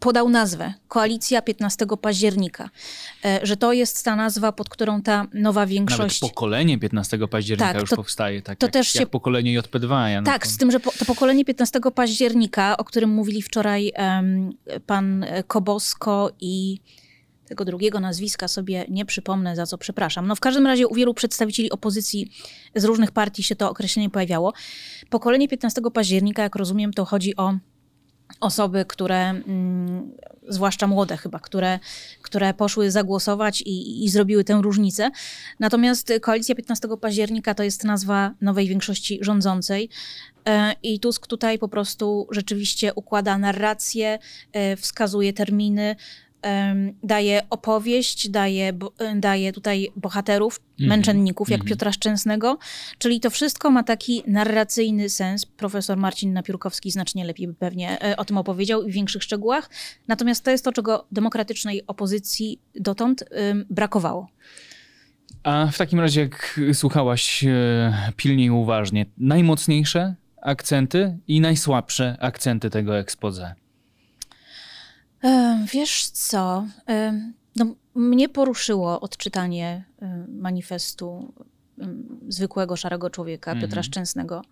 podał 0.00 0.28
nazwę 0.28 0.74
Koalicja 0.88 1.42
15 1.42 1.86
października, 2.02 2.70
e, 3.24 3.40
że 3.42 3.56
to 3.56 3.72
jest 3.72 4.04
ta 4.04 4.16
nazwa, 4.16 4.52
pod 4.52 4.68
którą 4.68 5.02
ta 5.02 5.26
nowa 5.34 5.66
większość. 5.66 6.20
Nawet 6.20 6.34
pokolenie 6.34 6.78
15 6.78 7.28
października 7.28 7.72
tak, 7.72 7.80
już 7.80 7.90
to, 7.90 7.96
powstaje, 7.96 8.42
tak 8.42 8.58
to 8.58 8.66
jak, 8.66 8.72
też 8.72 8.88
się... 8.88 8.98
jak 8.98 9.08
pokolenie 9.08 9.60
JP2. 9.60 10.06
Ja 10.06 10.22
tak, 10.22 10.44
to... 10.44 10.50
z 10.50 10.56
tym, 10.56 10.70
że 10.70 10.80
po, 10.80 10.92
to 10.98 11.04
pokolenie 11.04 11.44
15 11.44 11.80
października, 11.94 12.76
o 12.76 12.84
którym 12.84 13.10
mówili 13.10 13.42
wczoraj 13.42 13.92
um, 13.98 14.52
pan 14.86 15.26
Kobosko 15.46 16.30
i 16.40 16.80
tego 17.46 17.64
drugiego 17.64 18.00
nazwiska 18.00 18.48
sobie 18.48 18.84
nie 18.88 19.04
przypomnę, 19.04 19.56
za 19.56 19.66
co 19.66 19.78
przepraszam. 19.78 20.26
No 20.26 20.36
w 20.36 20.40
każdym 20.40 20.66
razie 20.66 20.88
u 20.88 20.94
wielu 20.94 21.14
przedstawicieli 21.14 21.70
opozycji 21.70 22.30
z 22.74 22.84
różnych 22.84 23.10
partii 23.10 23.42
się 23.42 23.56
to 23.56 23.70
określenie 23.70 24.10
pojawiało. 24.10 24.52
Pokolenie 25.10 25.48
15 25.48 25.82
października, 25.94 26.42
jak 26.42 26.56
rozumiem, 26.56 26.92
to 26.92 27.04
chodzi 27.04 27.36
o 27.36 27.54
osoby, 28.40 28.84
które, 28.84 29.30
mm, 29.30 30.12
zwłaszcza 30.48 30.86
młode 30.86 31.16
chyba, 31.16 31.38
które, 31.38 31.78
które 32.22 32.54
poszły 32.54 32.90
zagłosować 32.90 33.60
i, 33.60 34.04
i 34.04 34.08
zrobiły 34.08 34.44
tę 34.44 34.60
różnicę. 34.62 35.10
Natomiast 35.60 36.12
Koalicja 36.20 36.54
15 36.54 36.88
października 37.00 37.54
to 37.54 37.62
jest 37.62 37.84
nazwa 37.84 38.34
nowej 38.40 38.68
większości 38.68 39.18
rządzącej. 39.22 39.88
E, 40.48 40.74
I 40.82 41.00
Tusk 41.00 41.26
tutaj 41.26 41.58
po 41.58 41.68
prostu 41.68 42.28
rzeczywiście 42.30 42.94
układa 42.94 43.38
narrację, 43.38 44.18
e, 44.52 44.76
wskazuje 44.76 45.32
terminy, 45.32 45.96
daje 47.02 47.42
opowieść, 47.50 48.28
daje, 48.28 48.72
daje 49.16 49.52
tutaj 49.52 49.88
bohaterów, 49.96 50.60
mm 50.60 50.86
-hmm. 50.86 50.88
męczenników, 50.88 51.50
jak 51.50 51.60
mm 51.60 51.66
-hmm. 51.66 51.70
Piotra 51.70 51.92
Szczęsnego, 51.92 52.58
czyli 52.98 53.20
to 53.20 53.30
wszystko 53.30 53.70
ma 53.70 53.82
taki 53.82 54.22
narracyjny 54.26 55.08
sens. 55.08 55.46
Profesor 55.46 55.96
Marcin 55.96 56.32
Napiórkowski 56.32 56.90
znacznie 56.90 57.24
lepiej 57.24 57.46
by 57.46 57.54
pewnie 57.54 58.02
e, 58.02 58.16
o 58.16 58.24
tym 58.24 58.38
opowiedział 58.38 58.82
i 58.82 58.90
w 58.90 58.94
większych 58.94 59.22
szczegółach. 59.22 59.70
Natomiast 60.08 60.44
to 60.44 60.50
jest 60.50 60.64
to, 60.64 60.72
czego 60.72 61.06
demokratycznej 61.12 61.86
opozycji 61.86 62.58
dotąd 62.74 63.24
brakowało. 63.70 64.28
A 65.42 65.66
w 65.72 65.78
takim 65.78 66.00
razie, 66.00 66.20
jak 66.20 66.60
słuchałaś 66.72 67.44
e, 67.44 68.12
pilnie 68.16 68.44
i 68.44 68.50
uważnie, 68.50 69.06
najmocniejsze 69.18 70.14
akcenty 70.42 71.18
i 71.28 71.40
najsłabsze 71.40 72.16
akcenty 72.20 72.70
tego 72.70 72.98
expose? 72.98 73.54
Wiesz 75.72 76.06
co? 76.06 76.66
No, 77.56 77.74
mnie 77.94 78.28
poruszyło 78.28 79.00
odczytanie 79.00 79.84
manifestu 80.28 81.32
zwykłego 82.28 82.76
szarego 82.76 83.10
człowieka, 83.10 83.52
Piotra 83.52 83.66
mhm. 83.66 83.82
Szczęsnego. 83.82 84.42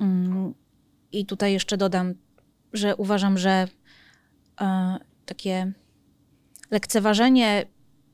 Mm, 0.00 0.54
I 1.12 1.26
tutaj 1.26 1.52
jeszcze 1.52 1.76
dodam, 1.76 2.14
że 2.72 2.96
uważam, 2.96 3.38
że 3.38 3.68
e, 4.60 4.98
takie 5.26 5.72
lekceważenie 6.70 7.66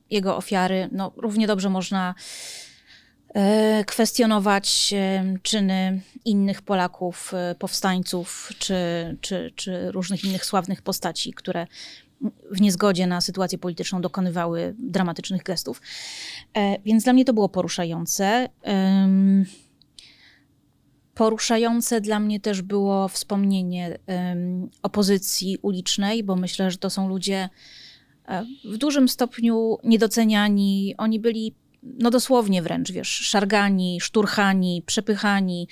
jego 0.09 0.37
ofiary, 0.37 0.89
no, 0.91 1.11
równie 1.17 1.47
dobrze 1.47 1.69
można 1.69 2.15
kwestionować 3.87 4.93
e, 4.93 5.23
czyny 5.43 6.01
innych 6.25 6.61
Polaków, 6.61 7.33
e, 7.33 7.55
powstańców 7.55 8.49
czy, 8.59 8.75
czy, 9.21 9.51
czy 9.55 9.91
różnych 9.91 10.23
innych 10.23 10.45
sławnych 10.45 10.81
postaci, 10.81 11.33
które 11.33 11.67
w 12.51 12.61
niezgodzie 12.61 13.07
na 13.07 13.21
sytuację 13.21 13.57
polityczną 13.57 14.01
dokonywały 14.01 14.75
dramatycznych 14.79 15.43
gestów. 15.43 15.81
Więc 16.85 17.03
dla 17.03 17.13
mnie 17.13 17.25
to 17.25 17.33
było 17.33 17.49
poruszające. 17.49 18.49
Poruszające 21.13 22.01
dla 22.01 22.19
mnie 22.19 22.39
też 22.39 22.61
było 22.61 23.07
wspomnienie 23.07 23.97
opozycji 24.83 25.57
ulicznej, 25.61 26.23
bo 26.23 26.35
myślę, 26.35 26.71
że 26.71 26.77
to 26.77 26.89
są 26.89 27.09
ludzie 27.09 27.49
w 28.65 28.77
dużym 28.77 29.09
stopniu 29.09 29.77
niedoceniani. 29.83 30.95
Oni 30.97 31.19
byli 31.19 31.55
no 31.83 32.09
dosłownie 32.09 32.61
wręcz, 32.61 32.91
wiesz, 32.91 33.09
szargani, 33.09 34.01
szturchani, 34.01 34.83
przepychani. 34.85 35.67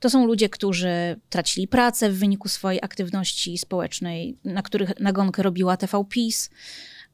To 0.00 0.10
są 0.10 0.26
ludzie, 0.26 0.48
którzy 0.48 1.20
tracili 1.30 1.68
pracę 1.68 2.10
w 2.10 2.18
wyniku 2.18 2.48
swojej 2.48 2.80
aktywności 2.82 3.58
społecznej, 3.58 4.38
na 4.44 4.62
których 4.62 5.00
nagonkę 5.00 5.42
robiła 5.42 5.76
TV 5.76 6.04
PiS. 6.08 6.50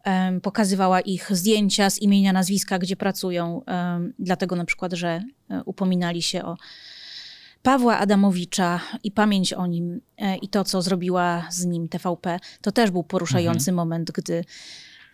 Um, 0.07 0.41
pokazywała 0.41 1.01
ich 1.01 1.37
zdjęcia 1.37 1.91
z 1.91 1.99
imienia, 1.99 2.33
nazwiska, 2.33 2.79
gdzie 2.79 2.97
pracują, 2.97 3.63
um, 3.67 4.15
dlatego 4.19 4.57
na 4.57 4.65
przykład, 4.65 4.93
że 4.93 5.23
um, 5.49 5.63
upominali 5.65 6.23
się 6.23 6.45
o 6.45 6.57
Pawła 7.65 7.99
Adamowicza 7.99 8.81
i 9.05 9.11
pamięć 9.11 9.53
o 9.53 9.67
nim 9.67 10.01
e, 10.19 10.37
i 10.37 10.49
to, 10.49 10.65
co 10.65 10.83
zrobiła 10.83 11.47
z 11.51 11.65
nim 11.65 11.89
TVP. 11.89 12.39
To 12.61 12.73
też 12.73 12.91
był 12.91 13.03
poruszający 13.05 13.71
mhm. 13.71 13.75
moment, 13.75 14.11
gdy 14.11 14.45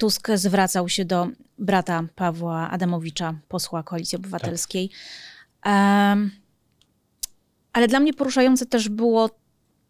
Tusk 0.00 0.28
zwracał 0.35 0.88
się 0.88 1.04
do 1.04 1.28
brata 1.59 2.04
Pawła 2.14 2.71
Adamowicza, 2.71 3.35
posła 3.49 3.83
Koalicji 3.83 4.16
Obywatelskiej. 4.16 4.90
Tak. 5.61 5.73
Um, 5.73 6.30
ale 7.73 7.88
dla 7.88 8.00
mnie 8.00 8.14
poruszające 8.14 8.66
też 8.66 8.88
było 8.88 9.30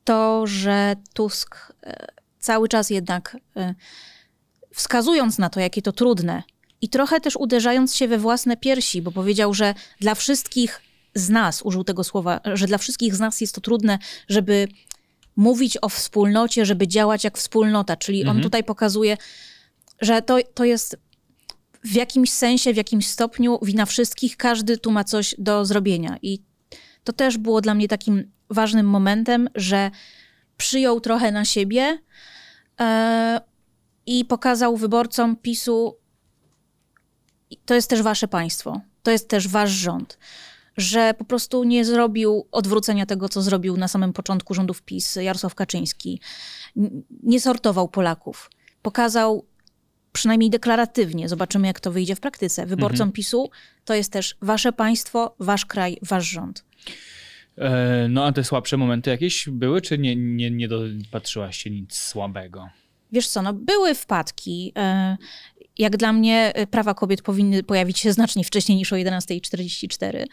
to, 0.05 0.47
że 0.47 0.97
Tusk 1.15 1.73
e, 1.83 2.07
cały 2.39 2.69
czas 2.69 2.91
jednak 2.91 3.37
e, 3.57 3.75
wskazując 4.75 5.39
na 5.39 5.51
to, 5.51 5.61
jakie 5.61 5.83
to 5.83 5.93
trudne 5.93 6.43
i 6.81 6.89
trochę 6.89 7.21
też 7.21 7.37
uderzając 7.37 7.95
się 7.95 8.09
we 8.09 8.19
własne 8.19 8.57
piersi, 8.57 9.03
bo 9.03 9.13
powiedział, 9.13 9.55
że 9.55 9.75
dla 10.01 10.15
wszystkich 10.15 10.81
z 11.15 11.29
nas, 11.29 11.63
użył 11.63 11.85
tego 11.85 12.05
słowa, 12.05 12.41
że 12.55 12.67
dla 12.67 12.79
wszystkich 12.79 13.15
z 13.15 13.21
nas 13.21 13.41
jest 13.41 13.55
to 13.55 13.61
trudne, 13.61 13.99
żeby 14.29 14.69
mówić 15.37 15.79
o 15.83 15.89
wspólnocie, 15.89 16.67
żeby 16.67 16.89
działać 16.89 17.25
jak 17.25 17.39
wspólnota. 17.39 17.97
Czyli 17.97 18.21
mhm. 18.21 18.37
on 18.37 18.43
tutaj 18.43 18.65
pokazuje, 18.65 19.17
że 20.01 20.23
to, 20.23 20.39
to 20.55 20.65
jest 20.65 20.97
w 21.85 21.95
jakimś 21.95 22.31
sensie, 22.33 22.73
w 22.73 22.77
jakimś 22.77 23.07
stopniu 23.07 23.59
wina 23.63 23.87
wszystkich, 23.87 24.37
każdy 24.37 24.79
tu 24.79 24.91
ma 24.91 25.05
coś 25.05 25.35
do 25.39 25.65
zrobienia. 25.65 26.19
I 26.23 26.39
to 27.05 27.13
też 27.13 27.39
było 27.39 27.61
dla 27.61 27.75
mnie 27.75 27.89
takim 27.89 28.31
ważnym 28.51 28.87
momentem, 28.87 29.49
że 29.55 29.91
przyjął 30.57 31.01
trochę 31.01 31.33
na 31.33 31.45
siebie 31.45 31.99
e, 32.81 33.41
i 34.07 34.25
pokazał 34.25 34.77
wyborcom 34.77 35.37
PiSu, 35.37 35.97
to 37.65 37.75
jest 37.75 37.91
też 37.91 38.03
wasze 38.03 38.29
państwo, 38.29 38.81
to 39.03 39.11
jest 39.11 39.29
też 39.29 39.49
wasz 39.49 39.71
rząd, 39.71 40.19
że 40.77 41.15
po 41.19 41.25
prostu 41.25 41.65
nie 41.65 41.85
zrobił 41.85 42.47
odwrócenia 42.53 43.07
tego, 43.07 43.29
co 43.29 43.43
zrobił 43.43 43.77
na 43.77 43.89
samym 43.89 44.13
początku 44.13 44.55
rządów 44.55 44.83
PiS 44.83 45.17
Jarosław 45.17 45.55
Kaczyński. 45.55 46.21
Nie 47.23 47.41
sortował 47.41 47.89
Polaków. 47.89 48.51
Pokazał 48.83 49.45
przynajmniej 50.13 50.51
deklaratywnie. 50.51 51.29
Zobaczymy, 51.29 51.67
jak 51.67 51.81
to 51.81 51.93
wyjdzie 51.93 52.15
w 52.17 52.21
praktyce. 52.21 52.67
Wyborcom 52.67 52.95
mhm. 52.95 53.13
PiSu 53.13 53.51
to 53.85 53.95
jest 53.95 54.13
też 54.13 54.37
wasze 54.43 54.73
państwo, 54.73 55.35
wasz 55.39 55.67
kraj, 55.67 55.99
wasz 56.03 56.25
rząd. 56.25 56.65
E, 57.59 58.07
no 58.11 58.25
a 58.25 58.33
te 58.33 58.45
słabsze 58.45 58.77
momenty 58.77 59.11
jakieś 59.11 59.49
były, 59.49 59.81
czy 59.81 59.99
nie, 59.99 60.17
nie, 60.17 60.51
nie 60.51 60.69
dopatrzyłaś 60.69 61.57
się 61.57 61.71
nic 61.71 61.95
słabego? 61.99 62.69
Wiesz 63.13 63.29
co, 63.29 63.43
no 63.43 63.53
były 63.53 63.95
wpadki. 63.95 64.73
Jak 65.79 65.97
dla 65.97 66.13
mnie 66.13 66.53
e, 66.55 66.67
prawa 66.67 66.95
kobiet 66.95 67.23
powinny 67.23 67.63
pojawić 67.63 67.99
się 67.99 68.13
znacznie 68.13 68.45
wcześniej 68.45 68.79
niż 68.79 68.93
o 68.93 68.97
11.44. 68.97 70.25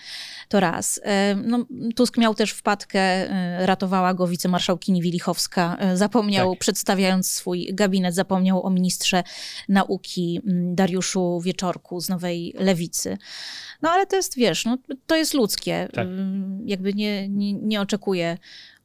To 0.50 0.60
raz. 0.60 1.00
E, 1.04 1.36
no, 1.36 1.66
Tusk 1.96 2.18
miał 2.18 2.36
też 2.36 2.52
wpadkę, 2.52 3.00
e, 3.00 3.66
ratowała 3.66 4.14
go 4.14 4.28
wicemarszałkini 4.28 5.02
Wilichowska. 5.02 5.78
Zapomniał, 5.94 6.52
tak. 6.52 6.60
przedstawiając 6.60 7.32
swój 7.32 7.70
gabinet, 7.74 8.16
zapomniał 8.16 8.66
o 8.66 8.70
ministrze 8.70 9.24
nauki 9.70 10.42
Dariuszu 10.74 11.42
Wieczorku 11.44 12.02
z 12.02 12.10
Nowej 12.10 12.54
Lewicy. 12.60 13.18
No 13.82 13.90
ale 13.90 14.06
to 14.06 14.16
jest, 14.16 14.36
wiesz, 14.36 14.66
no, 14.66 14.78
to 15.08 15.16
jest 15.16 15.34
ludzkie. 15.34 15.88
Tak. 15.94 16.08
Jakby 16.66 16.94
nie, 16.94 17.30
nie, 17.30 17.54
nie 17.54 17.82
oczekuję 17.82 18.38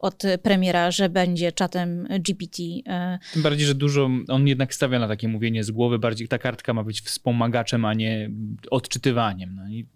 od 0.02 0.22
premiera, 0.42 0.90
że 0.90 1.08
będzie 1.08 1.52
czatem 1.52 2.08
GPT. 2.20 2.62
E, 2.86 3.18
Tym 3.32 3.42
bardziej, 3.42 3.66
że 3.66 3.74
dużo 3.74 4.10
on 4.28 4.48
jednak 4.48 4.74
stawia 4.74 4.98
na 4.98 5.08
takie 5.08 5.28
mówienie 5.28 5.64
z 5.64 5.70
głowy, 5.70 5.98
bardziej 5.98 6.28
ta 6.28 6.38
kartka 6.38 6.74
ma 6.74 6.84
być 6.84 7.00
wspomagaczem, 7.00 7.84
a 7.84 7.94
nie 7.94 8.30
odczytywaniem. 8.70 9.54
No 9.54 9.68
i, 9.68 9.86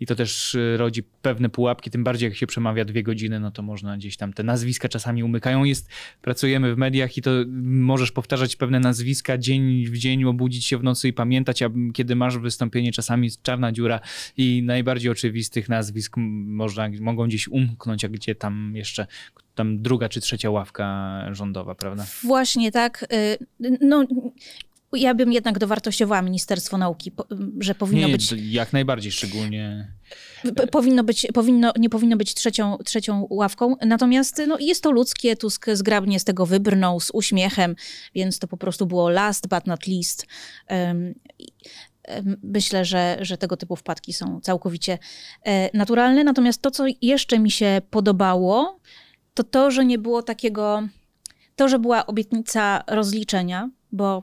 i 0.00 0.06
to 0.06 0.14
też 0.14 0.54
e, 0.54 0.76
rodzi 0.76 1.02
pewne 1.02 1.48
pułapki, 1.48 1.90
tym 1.90 2.04
bardziej 2.04 2.28
jak 2.28 2.38
się 2.38 2.46
przemawia 2.46 2.84
dwie 2.84 3.02
godziny, 3.02 3.40
no 3.40 3.50
to 3.50 3.62
można 3.62 3.96
gdzieś 3.96 4.16
tam 4.16 4.32
te 4.32 4.42
nazwiska 4.42 4.88
czasami 4.88 5.22
umykają. 5.22 5.64
Jest, 5.64 5.88
pracujemy 6.22 6.74
w 6.74 6.78
mediach 6.78 7.16
i 7.16 7.22
to 7.22 7.30
możesz 7.62 8.12
powtarzać 8.12 8.56
pewne 8.56 8.80
nazwiska 8.80 9.38
dzień 9.38 9.86
w 9.86 9.98
dzień, 9.98 10.24
obudzić 10.24 10.64
się 10.64 10.78
w 10.78 10.82
nocy 10.82 11.08
i 11.08 11.12
pamiętać, 11.12 11.62
a 11.62 11.70
kiedy 11.92 12.16
masz 12.16 12.38
wystąpienie, 12.38 12.92
czasami 12.92 13.26
jest 13.26 13.42
czarna 13.42 13.72
dziura 13.72 14.00
i 14.36 14.62
najbardziej 14.62 15.10
oczywistych 15.10 15.68
nazwisk 15.68 16.16
można, 16.16 16.88
mogą 17.00 17.26
gdzieś 17.26 17.48
umknąć, 17.48 18.04
a 18.04 18.08
gdzie 18.08 18.34
tam 18.34 18.72
jeszcze 18.74 19.06
tam 19.54 19.82
druga 19.82 20.08
czy 20.08 20.20
trzecia 20.20 20.50
ławka 20.50 21.18
rządowa, 21.32 21.74
prawda? 21.74 22.06
Właśnie 22.22 22.72
tak. 22.72 23.06
Y, 23.12 23.38
no, 23.80 24.06
ja 24.92 25.14
bym 25.14 25.32
jednak 25.32 25.58
dowartościowała 25.58 26.22
Ministerstwo 26.22 26.78
Nauki, 26.78 27.12
że 27.60 27.74
powinno 27.74 28.06
nie, 28.06 28.12
być. 28.12 28.34
Jak 28.38 28.72
najbardziej, 28.72 29.12
szczególnie. 29.12 29.92
Powinno 30.70 31.04
być, 31.04 31.26
powinno, 31.34 31.72
nie 31.78 31.90
powinno 31.90 32.16
być 32.16 32.34
trzecią, 32.34 32.78
trzecią 32.84 33.26
ławką. 33.30 33.76
Natomiast 33.86 34.42
no, 34.46 34.58
jest 34.60 34.82
to 34.82 34.90
ludzkie, 34.90 35.36
Tusk 35.36 35.66
zgrabnie 35.72 36.20
z 36.20 36.24
tego 36.24 36.46
wybrnął 36.46 37.00
z 37.00 37.10
uśmiechem, 37.10 37.76
więc 38.14 38.38
to 38.38 38.48
po 38.48 38.56
prostu 38.56 38.86
było 38.86 39.10
last 39.10 39.48
but 39.48 39.66
not 39.66 39.86
least. 39.86 40.26
Um, 40.70 41.14
Myślę, 42.42 42.84
że, 42.84 43.18
że 43.20 43.38
tego 43.38 43.56
typu 43.56 43.76
wpadki 43.76 44.12
są 44.12 44.40
całkowicie 44.40 44.98
e, 45.44 45.78
naturalne. 45.78 46.24
Natomiast 46.24 46.62
to, 46.62 46.70
co 46.70 46.84
jeszcze 47.02 47.38
mi 47.38 47.50
się 47.50 47.82
podobało, 47.90 48.80
to 49.34 49.44
to, 49.44 49.70
że 49.70 49.84
nie 49.84 49.98
było 49.98 50.22
takiego, 50.22 50.82
to, 51.56 51.68
że 51.68 51.78
była 51.78 52.06
obietnica 52.06 52.84
rozliczenia, 52.86 53.70
bo 53.92 54.22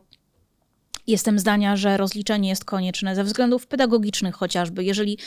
jestem 1.08 1.40
zdania, 1.40 1.76
że 1.76 1.98
rozliczenie 1.98 2.50
jest 2.50 2.66
konieczne 2.66 3.16
ze 3.16 3.24
względów 3.24 3.68
pedagogicznych 3.68 4.36
chociażby. 4.36 4.84
Jeżeli 4.84 5.18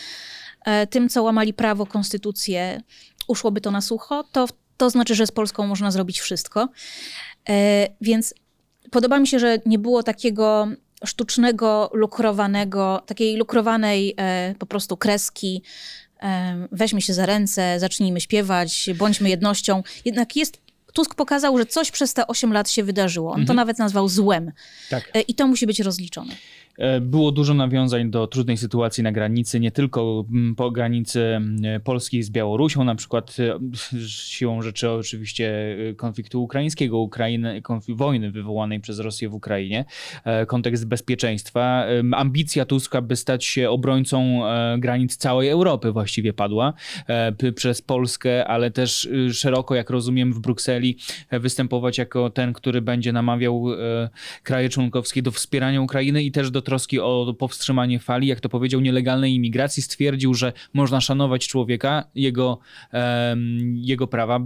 e, 0.64 0.86
tym, 0.86 1.08
co 1.08 1.22
łamali 1.22 1.54
prawo, 1.54 1.86
konstytucję, 1.86 2.82
uszłoby 3.28 3.60
to 3.60 3.70
na 3.70 3.80
sucho, 3.80 4.24
to, 4.32 4.48
to 4.76 4.90
znaczy, 4.90 5.14
że 5.14 5.26
z 5.26 5.32
Polską 5.32 5.66
można 5.66 5.90
zrobić 5.90 6.20
wszystko. 6.20 6.68
E, 7.48 7.88
więc 8.00 8.34
podoba 8.90 9.18
mi 9.18 9.26
się, 9.26 9.38
że 9.38 9.58
nie 9.66 9.78
było 9.78 10.02
takiego 10.02 10.68
sztucznego, 11.04 11.90
lukrowanego, 11.92 13.02
takiej 13.06 13.36
lukrowanej 13.36 14.14
e, 14.16 14.54
po 14.58 14.66
prostu 14.66 14.96
kreski. 14.96 15.62
E, 16.22 16.68
weźmy 16.72 17.02
się 17.02 17.14
za 17.14 17.26
ręce, 17.26 17.80
zacznijmy 17.80 18.20
śpiewać, 18.20 18.90
bądźmy 18.94 19.28
jednością. 19.28 19.82
Jednak 20.04 20.36
jest 20.36 20.62
Tusk 20.92 21.14
pokazał, 21.14 21.58
że 21.58 21.66
coś 21.66 21.90
przez 21.90 22.14
te 22.14 22.26
8 22.26 22.52
lat 22.52 22.70
się 22.70 22.84
wydarzyło. 22.84 23.30
On 23.30 23.40
mhm. 23.40 23.46
to 23.46 23.54
nawet 23.54 23.78
nazwał 23.78 24.08
złem. 24.08 24.52
Tak. 24.90 25.10
E, 25.14 25.20
I 25.20 25.34
to 25.34 25.46
musi 25.46 25.66
być 25.66 25.80
rozliczone. 25.80 26.34
E, 26.78 27.00
było 27.00 27.32
dużo 27.32 27.54
nawiązań 27.54 28.10
do 28.10 28.26
trudnej 28.26 28.56
sytuacji 28.56 29.02
na 29.02 29.12
granicy, 29.12 29.60
nie 29.60 29.70
tylko 29.70 30.24
mm, 30.30 30.54
po 30.54 30.70
granicy 30.70 31.20
mm, 31.20 31.80
polskiej 31.80 32.22
z 32.22 32.30
Białorusią, 32.30 32.84
na 32.84 32.94
przykład 32.94 33.36
e, 33.38 33.58
siłą 34.08 34.62
rzeczy 34.62 34.90
oczywiście 34.90 35.76
e, 35.90 35.94
konfliktu 35.94 36.42
ukraińskiego, 36.42 36.98
Ukrainy, 36.98 37.62
wojny 37.88 38.30
wywołanej 38.30 38.80
przez 38.80 38.98
Rosję 38.98 39.28
w 39.28 39.34
Ukrainie, 39.34 39.84
kontekst 40.46 40.86
bezpieczeństwa. 40.86 41.84
Ambicja 42.12 42.64
Tuska, 42.64 43.02
by 43.02 43.16
stać 43.16 43.44
się 43.44 43.70
obrońcą 43.70 44.40
granic 44.78 45.16
całej 45.16 45.48
Europy 45.48 45.92
właściwie 45.92 46.32
padła 46.32 46.72
przez 47.56 47.82
Polskę, 47.82 48.46
ale 48.46 48.70
też 48.70 49.08
szeroko, 49.32 49.74
jak 49.74 49.90
rozumiem, 49.90 50.32
w 50.32 50.40
Brukseli 50.40 50.96
występować 51.30 51.98
jako 51.98 52.30
ten, 52.30 52.52
który 52.52 52.82
będzie 52.82 53.12
namawiał 53.12 53.64
kraje 54.42 54.68
członkowskie 54.68 55.22
do 55.22 55.30
wspierania 55.30 55.80
Ukrainy 55.80 56.22
i 56.22 56.32
też 56.32 56.50
troski 56.62 57.00
o 57.00 57.34
powstrzymanie 57.38 57.98
fali, 57.98 58.26
jak 58.26 58.40
to 58.40 58.48
powiedział, 58.48 58.80
nielegalnej 58.80 59.34
imigracji, 59.34 59.82
stwierdził, 59.82 60.34
że 60.34 60.52
można 60.74 61.00
szanować 61.00 61.48
człowieka, 61.48 62.04
jego, 62.14 62.58
jego 63.74 64.06
prawa, 64.06 64.40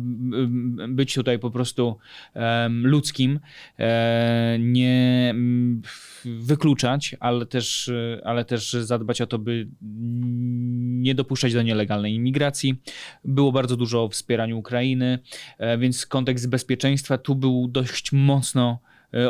być 0.89 1.15
tutaj 1.15 1.39
po 1.39 1.51
prostu 1.51 1.97
ludzkim, 2.69 3.41
e, 3.79 4.57
nie 4.61 5.35
wykluczać, 6.25 7.17
ale 7.21 7.47
też, 7.47 7.91
ale 8.25 8.45
też 8.45 8.73
zadbać 8.73 9.21
o 9.21 9.27
to, 9.27 9.39
by 9.39 9.69
nie 11.03 11.15
dopuszczać 11.15 11.53
do 11.55 11.63
nielegalnej 11.63 12.15
imigracji. 12.15 12.77
Było 13.25 13.53
bardzo 13.53 13.77
dużo 13.77 14.05
o 14.05 14.09
wspieraniu 14.09 14.59
Ukrainy, 14.59 15.19
e, 15.59 15.79
więc 15.79 16.07
kontekst 16.07 16.49
bezpieczeństwa 16.49 17.19
tu 17.19 17.35
był 17.35 17.69
dość 17.69 18.13
mocno 18.13 18.79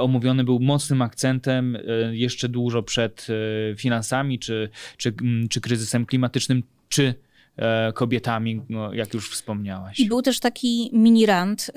omówiony 0.01 0.45
był 0.45 0.61
mocnym 0.61 1.03
akcentem 1.03 1.77
e, 1.77 1.81
jeszcze 2.17 2.49
dużo 2.49 2.83
przed 2.83 3.27
e, 3.73 3.77
finansami, 3.77 4.39
czy, 4.39 4.69
czy, 4.97 5.15
czy 5.51 5.61
kryzysem 5.61 6.07
klimatycznym, 6.07 6.63
czy 6.89 7.15
kobietami, 7.95 8.63
no, 8.69 8.95
jak 8.95 9.15
już 9.15 9.31
wspomniałaś. 9.31 10.01
I 10.01 10.09
był 10.09 10.23
też 10.23 10.41
taki 10.41 10.91
mini-rant, 10.93 11.71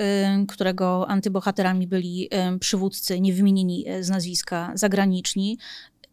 którego 0.47 1.07
antybohaterami 1.07 1.87
byli 1.87 2.29
przywódcy 2.59 3.19
niewymienieni 3.19 3.85
z 4.01 4.09
nazwiska 4.09 4.71
zagraniczni, 4.75 5.57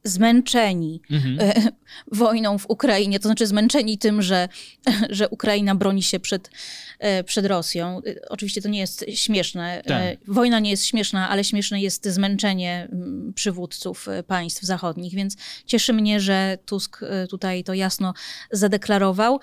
zmęczeni 0.09 1.01
mhm. 1.11 1.41
E, 1.41 1.55
wojną 2.13 2.59
w 2.59 2.71
Ukrainie, 2.71 3.21
to 3.21 3.29
znaczy 3.29 3.47
zmęczeni 3.47 3.99
tym, 3.99 4.23
że, 4.23 4.49
że 5.11 5.29
Ukraina 5.29 5.75
broni 5.75 6.03
się 6.03 6.21
przed, 6.21 6.51
e, 6.99 7.25
przed 7.25 7.47
Rosją. 7.47 8.01
E, 8.07 8.29
oczywiście 8.29 8.63
to 8.63 8.69
nie 8.69 8.81
jest 8.81 9.05
śmieszne. 9.15 9.83
Tak. 9.87 10.19
Wojna 10.27 10.59
nie 10.59 10.71
jest 10.71 10.87
śmieszna, 10.87 11.29
ale 11.29 11.45
śmieszne 11.45 11.81
jest 11.81 12.07
zmęczenie 12.07 12.89
przywódców 13.35 14.07
państw 14.27 14.63
zachodnich, 14.63 15.15
więc 15.15 15.37
cieszy 15.67 15.93
mnie, 15.93 16.21
że 16.21 16.59
Tusk 16.67 17.01
tutaj 17.31 17.65
to 17.65 17.75
jasno 17.75 18.15
zadeklarował. 18.51 19.41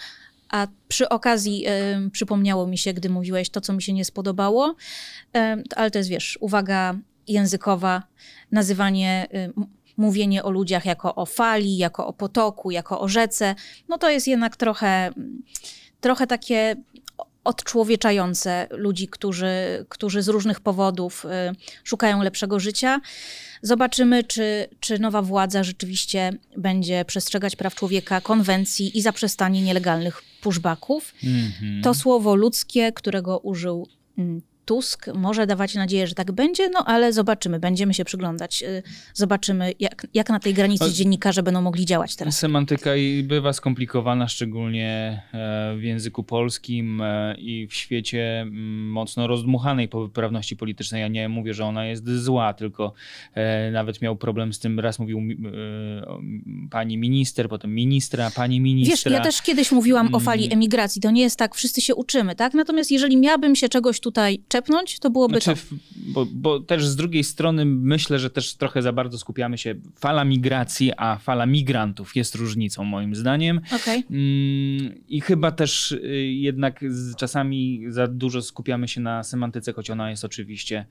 A 0.54 0.67
przy 0.88 1.10
okazji 1.10 1.65
y, 1.67 2.10
przypomniało 2.10 2.67
mi 2.67 2.78
się, 2.78 2.93
gdy 2.93 3.10
mówiłeś 3.10 3.49
to, 3.49 3.62
co 3.62 3.73
mi 3.73 3.82
się 3.82 3.93
nie 3.93 4.06
spodobało, 4.06 4.76
y, 5.38 5.39
ale 5.76 5.91
to 5.91 5.97
jest, 5.97 6.10
wiesz, 6.10 6.38
uwaga 6.41 6.95
językowa, 7.28 8.04
nazywanie 8.52 9.28
y, 9.34 9.54
mówienie 9.97 10.43
o 10.43 10.51
ludziach 10.51 10.86
jako 10.86 11.15
o 11.15 11.25
fali, 11.25 11.77
jako 11.77 12.08
o 12.08 12.13
potoku, 12.13 12.71
jako 12.71 12.99
o 12.99 13.08
rzece, 13.08 13.56
no 13.89 13.97
to 13.97 14.10
jest 14.10 14.27
jednak 14.27 14.56
trochę, 14.56 15.12
trochę 16.01 16.27
takie 16.27 16.75
odczłowieczające 17.43 18.67
ludzi, 18.71 19.08
którzy, 19.08 19.86
którzy 19.89 20.21
z 20.21 20.27
różnych 20.27 20.60
powodów 20.60 21.25
y, 21.25 21.29
szukają 21.84 22.23
lepszego 22.23 22.60
życia. 22.60 23.01
Zobaczymy, 23.62 24.23
czy, 24.23 24.67
czy 24.79 24.99
nowa 24.99 25.21
władza 25.21 25.63
rzeczywiście 25.63 26.34
będzie 26.58 27.06
przestrzegać 27.06 27.56
praw 27.56 27.75
człowieka, 27.75 28.21
konwencji 28.21 28.97
i 28.97 29.01
zaprzestanie 29.01 29.62
nielegalnych 29.62 30.21
pushbacków. 30.41 31.13
Mm 31.23 31.36
-hmm. 31.36 31.84
To 31.84 31.93
słowo 31.93 32.36
ludzkie, 32.36 32.91
którego 32.91 33.39
użył 33.39 33.88
mm, 34.17 34.41
Tusk 34.65 35.08
może 35.15 35.47
dawać 35.47 35.76
nadzieję, 35.76 36.08
że 36.08 36.15
tak 36.15 36.32
będzie, 36.32 36.69
no 36.69 36.86
ale 36.86 37.13
zobaczymy, 37.13 37.60
będziemy 37.60 37.93
się 37.93 38.06
przyglądać. 38.06 38.63
Y, 38.63 38.84
zobaczymy, 39.13 39.73
jak, 39.80 40.08
jak 40.13 40.30
na 40.30 40.39
tej 40.39 40.54
granicy 40.54 40.93
dziennikarze 40.93 41.43
będą 41.43 41.62
mogli 41.62 41.86
działać 41.86 42.15
teraz. 42.15 42.39
Semantyka 42.39 42.91
bywa 43.23 43.54
skomplikowana, 43.54 44.28
szczególnie 44.28 45.21
e, 45.34 45.76
w 45.78 45.84
języku 45.84 46.23
polskim 46.23 47.02
e, 47.02 47.36
i 47.38 47.67
w 47.67 47.73
świecie 47.73 48.41
mm, 48.41 48.89
mocno 48.91 49.28
rozdmuchanej 49.28 49.88
poprawności 49.88 50.58
politycznej. 50.58 51.02
Ja 51.02 51.08
nie 51.08 51.30
mówię, 51.30 51.54
że 51.54 51.65
ona 51.65 51.86
jest 51.86 52.10
zła, 52.10 52.54
tylko 52.54 52.93
e, 53.34 53.71
nawet 53.71 54.02
miał 54.02 54.15
problem 54.15 54.54
z 54.54 54.60
tym, 54.60 54.80
raz 54.80 54.99
mówił 54.99 55.21
pani 56.71 56.97
minister, 56.97 57.49
potem 57.49 57.76
ministra, 57.76 58.32
pani 58.32 58.60
ministra. 58.60 59.12
Wiesz, 59.12 59.17
ja 59.17 59.23
też 59.23 59.41
kiedyś 59.41 59.71
mówiłam 59.71 60.15
o 60.15 60.19
fali 60.19 60.45
mm. 60.45 60.58
emigracji. 60.58 61.02
To 61.02 61.12
nie 61.12 61.21
jest 61.21 61.38
tak, 61.38 61.56
wszyscy 61.56 61.82
się 61.82 61.95
uczymy, 61.95 62.36
tak? 62.36 62.54
Natomiast 62.54 62.91
jeżeli 62.91 63.17
miałabym 63.17 63.56
się 63.56 63.69
czegoś 63.69 63.99
tutaj 63.99 64.39
czepnąć, 64.54 65.00
to 65.00 65.10
byłoby 65.10 65.42
znaczy, 65.42 65.62
to. 65.70 65.76
Bo, 65.96 66.26
bo, 66.26 66.60
też 66.60 66.88
z 66.88 66.96
drugiej 66.96 67.24
strony 67.24 67.66
myślę, 67.66 68.20
że 68.20 68.30
też 68.30 68.56
trochę 68.56 68.82
za 68.82 68.94
bardzo 68.94 69.18
skupiamy 69.18 69.58
się. 69.58 69.76
Fala 70.00 70.26
migracji, 70.26 70.92
a 70.98 71.18
fala 71.18 71.46
migrantów 71.46 72.16
jest 72.16 72.36
różnicą 72.36 72.84
moim 72.84 73.16
zdaniem. 73.16 73.62
Okay. 73.76 74.04
I 75.10 75.22
chyba 75.22 75.52
też 75.52 75.92
y, 75.92 76.00
jednak 76.28 76.86
czasami 77.18 77.86
za 77.89 78.08
dużo 78.08 78.42
skupiamy 78.42 78.88
się 78.88 79.02
na 79.02 79.24
semantyce, 79.24 79.74
choć 79.74 79.89
ona 79.89 80.10
jest 80.10 80.26
oczywiście 80.26 80.86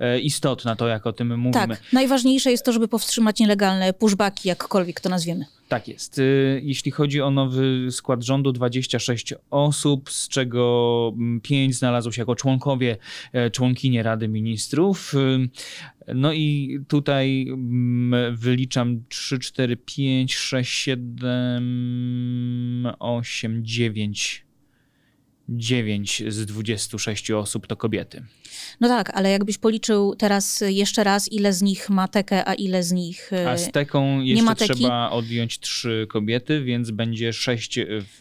e, 0.00 0.20
istotna, 0.20 0.76
to 0.76 0.88
jak 0.88 1.06
o 1.06 1.12
tym 1.12 1.38
mówimy. 1.38 1.68
Tak, 1.68 1.92
najważniejsze 1.92 2.50
jest 2.50 2.64
to, 2.64 2.72
żeby 2.72 2.88
powstrzymać 2.88 3.40
nielegalne 3.40 3.92
pushbacki, 3.92 4.48
jakkolwiek 4.48 5.00
to 5.00 5.08
nazwiemy. 5.08 5.44
Tak 5.68 5.88
jest. 5.88 6.18
Y, 6.18 6.60
jeśli 6.64 6.90
chodzi 6.90 7.22
o 7.22 7.30
nowy 7.30 7.88
skład 7.90 8.22
rządu, 8.22 8.52
26 8.52 9.34
osób, 9.50 10.10
z 10.10 10.28
czego 10.28 11.12
5 11.42 11.52
mm, 11.52 11.72
znalazło 11.72 12.12
się 12.12 12.22
jako 12.22 12.34
członkowie, 12.34 12.96
członkinie 13.52 14.02
Rady 14.02 14.28
Ministrów. 14.28 15.14
Y, 15.14 15.48
no 16.14 16.32
i 16.32 16.78
tutaj 16.88 17.46
mm, 17.48 18.36
wyliczam 18.36 19.04
3, 19.08 19.38
4, 19.38 19.76
5, 19.76 20.34
6, 20.34 20.72
7, 20.72 22.88
8, 22.98 23.64
9 23.64 24.48
9 25.48 26.22
z 26.28 26.46
26 26.46 27.30
osób 27.30 27.66
to 27.66 27.76
kobiety. 27.76 28.24
No 28.80 28.88
tak, 28.88 29.16
ale 29.16 29.30
jakbyś 29.30 29.58
policzył 29.58 30.14
teraz 30.14 30.64
jeszcze 30.66 31.04
raz, 31.04 31.32
ile 31.32 31.52
z 31.52 31.62
nich 31.62 31.90
ma 31.90 32.08
tekę, 32.08 32.48
a 32.48 32.54
ile 32.54 32.82
z 32.82 32.92
nich 32.92 33.30
A 33.48 33.56
z 33.56 33.72
teką 33.72 34.20
jeszcze 34.20 34.36
nie 34.36 34.42
ma 34.42 34.54
teki? 34.54 34.74
trzeba 34.74 35.10
odjąć 35.10 35.60
trzy 35.60 36.06
kobiety, 36.10 36.64
więc 36.64 36.90
będzie 36.90 37.32
sześć 37.32 37.78
w, 37.88 38.18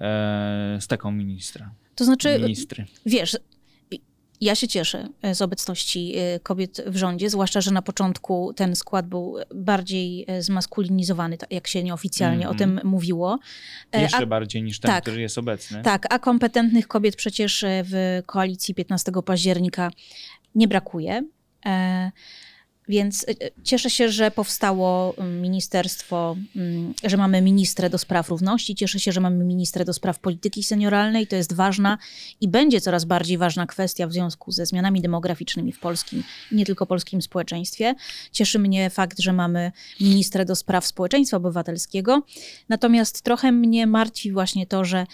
e, 0.00 0.78
z 0.80 0.86
teką 0.86 1.12
ministra. 1.12 1.70
To 2.00 2.04
znaczy, 2.04 2.38
Ministry. 2.38 2.86
wiesz, 3.06 3.36
ja 4.40 4.54
się 4.54 4.68
cieszę 4.68 5.08
e, 5.22 5.34
z 5.34 5.42
obecności 5.42 6.12
e, 6.16 6.40
kobiet 6.40 6.82
w 6.86 6.96
rządzie, 6.96 7.30
zwłaszcza, 7.30 7.60
że 7.60 7.70
na 7.70 7.82
początku 7.82 8.52
ten 8.56 8.76
skład 8.76 9.06
był 9.06 9.36
bardziej 9.54 10.24
e, 10.28 10.42
zmaskulinizowany, 10.42 11.36
jak 11.50 11.68
się 11.68 11.82
nieoficjalnie 11.82 12.44
mm 12.44 12.46
-hmm. 12.46 12.50
o 12.50 12.62
mhm. 12.62 12.76
tym 12.76 12.90
mówiło. 12.90 13.38
Jeszcze 13.92 14.18
a, 14.18 14.26
bardziej 14.26 14.62
niż 14.62 14.80
ten, 14.80 14.90
tak, 14.90 15.02
który 15.02 15.20
jest 15.20 15.38
obecny. 15.38 15.82
Tak, 15.82 16.14
a 16.14 16.18
kompetentnych 16.18 16.88
kobiet 16.88 17.16
przecież 17.16 17.64
w 17.66 18.22
koalicji 18.26 18.74
15 18.74 19.12
października 19.24 19.90
nie 20.54 20.68
brakuje. 20.68 21.22
Więc 22.90 23.22
y, 23.22 23.30
y, 23.30 23.50
cieszę 23.64 23.90
się, 23.90 24.08
że 24.08 24.30
powstało 24.30 25.14
mm, 25.16 25.40
ministerstwo, 25.40 26.36
mm, 26.56 26.94
że 27.04 27.16
mamy 27.16 27.42
ministrę 27.42 27.90
do 27.90 27.98
spraw 27.98 28.28
równości, 28.28 28.74
cieszę 28.74 29.00
się, 29.00 29.12
że 29.12 29.20
mamy 29.20 29.44
ministrę 29.44 29.84
do 29.84 29.92
spraw 29.92 30.18
polityki 30.18 30.62
senioralnej. 30.62 31.26
To 31.26 31.36
jest 31.36 31.52
ważna 31.52 31.98
i 32.40 32.48
będzie 32.48 32.80
coraz 32.80 33.04
bardziej 33.04 33.38
ważna 33.38 33.66
kwestia 33.66 34.06
w 34.06 34.12
związku 34.12 34.52
ze 34.52 34.66
zmianami 34.66 35.00
demograficznymi 35.00 35.72
w 35.72 35.80
polskim 35.80 36.22
nie 36.52 36.66
tylko 36.66 36.86
polskim 36.86 37.22
społeczeństwie. 37.22 37.94
Cieszy 38.32 38.58
mnie 38.58 38.90
fakt, 38.90 39.20
że 39.20 39.32
mamy 39.32 39.72
ministrę 40.00 40.44
do 40.44 40.56
spraw 40.56 40.86
społeczeństwa 40.86 41.36
obywatelskiego. 41.36 42.22
Natomiast 42.68 43.22
trochę 43.22 43.52
mnie 43.52 43.86
martwi 43.86 44.32
właśnie 44.32 44.66
to, 44.66 44.84
że, 44.84 45.06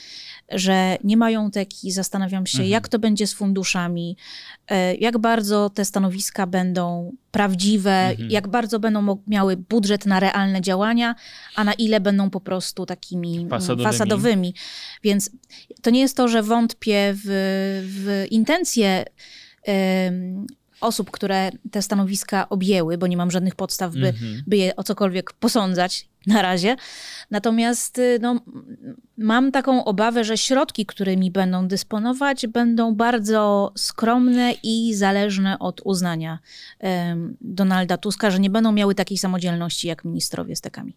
że 0.49 0.99
nie 1.05 1.17
mają 1.17 1.51
teki. 1.51 1.93
Zastanawiam 1.93 2.47
się, 2.47 2.59
mhm. 2.59 2.71
jak 2.71 2.89
to 2.89 2.99
będzie 2.99 3.27
z 3.27 3.35
funduszami, 3.35 4.17
e, 4.17 4.56
jak 4.99 5.19
bardzo 5.19 5.71
te 5.71 5.85
stanowiska 5.85 6.47
będą 6.47 7.13
prawdziwe, 7.31 8.09
mhm. 8.11 8.31
jak 8.31 8.49
bardzo 8.49 8.81
będą 8.81 9.23
miały 9.27 9.57
budżet 9.57 10.07
na 10.07 10.21
realne 10.21 10.61
działania, 10.61 11.15
a 11.55 11.65
na 11.65 11.73
ile 11.73 12.01
będą 12.01 12.31
po 12.31 12.41
prostu 12.41 12.87
takimi 12.87 13.37
mm, 13.37 13.49
fasadowymi. 13.49 13.85
fasadowymi. 13.85 14.55
Więc 15.03 15.31
to 15.83 15.91
nie 15.91 16.01
jest 16.01 16.17
to, 16.17 16.29
że 16.29 16.43
wątpię 16.43 17.15
w, 17.15 17.25
w 17.85 18.27
intencje 18.31 19.05
osób, 20.81 21.11
które 21.11 21.51
te 21.71 21.83
stanowiska 21.83 22.49
objęły, 22.49 22.99
bo 22.99 23.07
nie 23.07 23.17
mam 23.17 23.31
żadnych 23.31 23.55
podstaw, 23.55 23.93
by, 23.93 24.09
mhm. 24.09 24.43
by 24.47 24.57
je 24.57 24.77
o 24.77 24.83
cokolwiek 24.83 25.33
posądzać 25.33 26.09
na 26.27 26.43
razie. 26.43 26.77
Natomiast 27.31 27.99
y, 27.99 28.19
no, 28.23 28.41
mam 29.19 29.53
taką 29.53 29.85
obawę, 29.85 30.25
że 30.25 30.39
środki, 30.39 30.87
którymi 30.87 31.31
będą 31.31 31.69
dysponować, 31.69 32.47
będą 32.47 32.95
bardzo 32.95 33.73
skromne 33.77 34.53
i 34.63 34.95
zależne 34.95 35.59
od 35.59 35.81
uznania 35.85 36.39
um, 36.81 37.37
Donalda 37.41 37.97
Tuska, 37.97 38.31
że 38.31 38.39
nie 38.39 38.51
będą 38.51 38.73
miały 38.73 38.95
takiej 38.95 39.19
samodzielności 39.19 39.89
jak 39.89 40.05
ministrowie 40.05 40.57
z 40.57 40.61
tekami. 40.61 40.97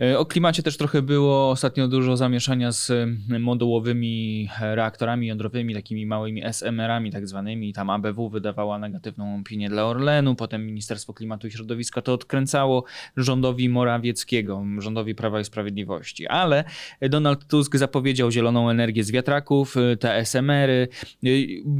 E, 0.00 0.18
o 0.18 0.26
klimacie 0.26 0.62
też 0.62 0.76
trochę 0.76 1.02
było 1.02 1.50
ostatnio 1.50 1.88
dużo 1.88 2.16
zamieszania 2.16 2.72
z 2.72 2.92
modułowymi 3.40 4.48
reaktorami 4.60 5.26
jądrowymi, 5.26 5.74
takimi 5.74 6.06
małymi 6.06 6.42
SMR-ami 6.44 7.10
tak 7.10 7.28
zwanymi. 7.28 7.72
Tam 7.72 7.90
ABW 7.90 8.28
wydawała 8.28 8.78
negatywną 8.78 9.40
opinię 9.40 9.68
dla 9.68 9.84
Orlenu, 9.84 10.34
potem 10.34 10.66
Ministerstwo 10.66 11.14
Klimatu 11.14 11.46
i 11.46 11.50
Środowiska 11.50 12.02
to 12.02 12.12
odkręcało 12.12 12.84
rządowi 13.16 13.68
Morawieckiego, 13.68 14.64
rządowi 14.78 15.14
Prawa 15.14 15.40
i 15.40 15.44
Sprawiedliwości. 15.44 16.26
Ale 16.26 16.64
Donald 17.00 17.46
Tusk 17.46 17.76
zapowiedział 17.76 18.30
zieloną 18.30 18.70
energię 18.70 19.04
z 19.04 19.10
wiatraków, 19.10 19.74
te 20.00 20.24
SMR-y. 20.24 20.88
E, 21.24 21.28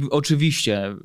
oczywiście 0.09 0.95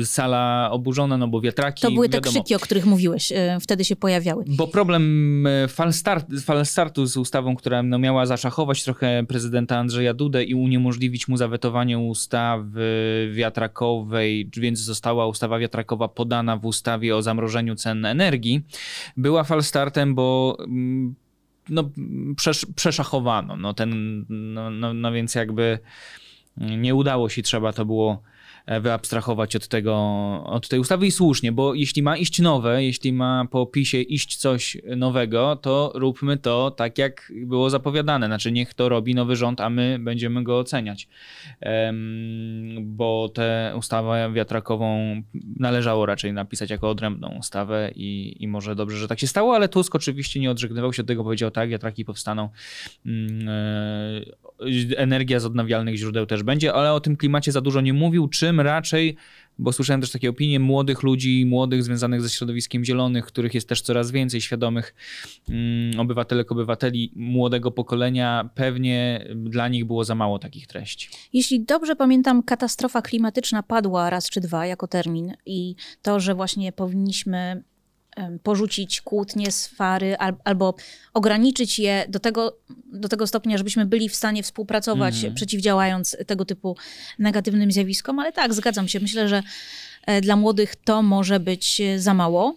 e, 0.00 0.04
sala 0.04 0.68
oburzona, 0.72 1.16
no 1.16 1.28
bo 1.28 1.40
wiatraki... 1.40 1.82
To 1.82 1.90
były 1.90 2.08
te 2.08 2.16
wiadomo, 2.16 2.32
krzyki, 2.32 2.54
o 2.54 2.58
których 2.58 2.86
mówiłeś, 2.86 3.32
wtedy 3.60 3.84
się 3.84 3.96
pojawiały. 3.96 4.44
Bo 4.48 4.66
problem 4.66 5.46
fal 5.68 5.92
start 5.92 6.41
startu 6.64 7.06
z 7.06 7.16
ustawą, 7.16 7.56
która 7.56 7.82
no, 7.82 7.98
miała 7.98 8.26
zaszachować 8.26 8.84
trochę 8.84 9.24
prezydenta 9.28 9.78
Andrzeja 9.78 10.14
Dudę 10.14 10.44
i 10.44 10.54
uniemożliwić 10.54 11.28
mu 11.28 11.36
zawetowanie 11.36 11.98
ustawy 11.98 13.30
wiatrakowej, 13.34 14.50
więc 14.56 14.78
została 14.78 15.26
ustawa 15.26 15.58
wiatrakowa 15.58 16.08
podana 16.08 16.56
w 16.56 16.66
ustawie 16.66 17.16
o 17.16 17.22
zamrożeniu 17.22 17.74
cen 17.74 18.04
energii, 18.04 18.62
była 19.16 19.44
falstartem, 19.44 20.14
bo 20.14 20.56
mm, 20.60 21.14
no, 21.68 21.90
przesz 22.36 22.66
przeszachowano. 22.76 23.56
No, 23.56 23.74
ten, 23.74 24.24
no, 24.28 24.70
no, 24.70 24.94
no 24.94 25.12
więc 25.12 25.34
jakby 25.34 25.78
nie 26.56 26.94
udało 26.94 27.28
się, 27.28 27.42
trzeba 27.42 27.72
to 27.72 27.84
było 27.84 28.22
wyabstrahować 28.66 29.56
od 29.56 29.68
tego, 29.68 29.94
od 30.44 30.68
tej 30.68 30.80
ustawy 30.80 31.06
i 31.06 31.10
słusznie, 31.10 31.52
bo 31.52 31.74
jeśli 31.74 32.02
ma 32.02 32.16
iść 32.16 32.40
nowe, 32.40 32.84
jeśli 32.84 33.12
ma 33.12 33.44
po 33.50 33.66
PiSie 33.66 34.02
iść 34.02 34.36
coś 34.36 34.76
nowego, 34.96 35.56
to 35.56 35.92
róbmy 35.94 36.36
to 36.36 36.70
tak, 36.70 36.98
jak 36.98 37.32
było 37.46 37.70
zapowiadane. 37.70 38.26
Znaczy 38.26 38.52
niech 38.52 38.74
to 38.74 38.88
robi 38.88 39.14
nowy 39.14 39.36
rząd, 39.36 39.60
a 39.60 39.70
my 39.70 39.98
będziemy 40.00 40.44
go 40.44 40.58
oceniać. 40.58 41.08
Bo 42.80 43.28
tę 43.34 43.74
ustawę 43.78 44.30
wiatrakową 44.34 45.22
należało 45.56 46.06
raczej 46.06 46.32
napisać 46.32 46.70
jako 46.70 46.90
odrębną 46.90 47.36
ustawę 47.38 47.90
i, 47.94 48.36
i 48.40 48.48
może 48.48 48.74
dobrze, 48.74 48.96
że 48.96 49.08
tak 49.08 49.20
się 49.20 49.26
stało, 49.26 49.54
ale 49.54 49.68
Tusk 49.68 49.94
oczywiście 49.94 50.40
nie 50.40 50.50
odżegnywał 50.50 50.92
się 50.92 51.02
od 51.02 51.08
tego, 51.08 51.24
powiedział 51.24 51.50
tak, 51.50 51.68
wiatraki 51.68 52.04
powstaną, 52.04 52.48
mm, 53.06 53.48
e, 53.48 54.41
energia 54.96 55.40
z 55.40 55.44
odnawialnych 55.44 55.96
źródeł 55.96 56.26
też 56.26 56.42
będzie, 56.42 56.74
ale 56.74 56.92
o 56.92 57.00
tym 57.00 57.16
klimacie 57.16 57.52
za 57.52 57.60
dużo 57.60 57.80
nie 57.80 57.92
mówił, 57.92 58.28
czy 58.28 58.52
tym 58.52 58.60
raczej, 58.60 59.16
bo 59.58 59.72
słyszałem 59.72 60.00
też 60.00 60.10
takie 60.10 60.30
opinie 60.30 60.60
młodych 60.60 61.02
ludzi, 61.02 61.46
młodych 61.46 61.82
związanych 61.82 62.22
ze 62.22 62.28
środowiskiem 62.28 62.84
zielonych, 62.84 63.26
których 63.26 63.54
jest 63.54 63.68
też 63.68 63.80
coraz 63.80 64.10
więcej 64.10 64.40
świadomych 64.40 64.94
mm, 65.48 66.00
obywatelek, 66.00 66.52
obywateli 66.52 67.12
młodego 67.16 67.70
pokolenia, 67.70 68.50
pewnie 68.54 69.26
dla 69.36 69.68
nich 69.68 69.84
było 69.84 70.04
za 70.04 70.14
mało 70.14 70.38
takich 70.38 70.66
treści. 70.66 71.08
Jeśli 71.32 71.64
dobrze 71.64 71.96
pamiętam, 71.96 72.42
katastrofa 72.42 73.02
klimatyczna 73.02 73.62
padła 73.62 74.10
raz 74.10 74.30
czy 74.30 74.40
dwa 74.40 74.66
jako 74.66 74.88
termin 74.88 75.34
i 75.46 75.74
to, 76.02 76.20
że 76.20 76.34
właśnie 76.34 76.72
powinniśmy 76.72 77.62
porzucić 78.42 79.00
kłótnie, 79.00 79.52
swary 79.52 80.16
albo 80.44 80.74
ograniczyć 81.14 81.78
je 81.78 82.04
do 82.08 82.18
tego, 82.18 82.58
do 82.92 83.08
tego 83.08 83.26
stopnia, 83.26 83.58
żebyśmy 83.58 83.86
byli 83.86 84.08
w 84.08 84.14
stanie 84.14 84.42
współpracować, 84.42 85.24
mm. 85.24 85.34
przeciwdziałając 85.34 86.16
tego 86.26 86.44
typu 86.44 86.76
negatywnym 87.18 87.72
zjawiskom. 87.72 88.18
Ale 88.18 88.32
tak, 88.32 88.54
zgadzam 88.54 88.88
się. 88.88 89.00
Myślę, 89.00 89.28
że 89.28 89.42
e, 90.06 90.20
dla 90.20 90.36
młodych 90.36 90.76
to 90.76 91.02
może 91.02 91.40
być 91.40 91.80
e, 91.80 91.98
za 91.98 92.14
mało. 92.14 92.56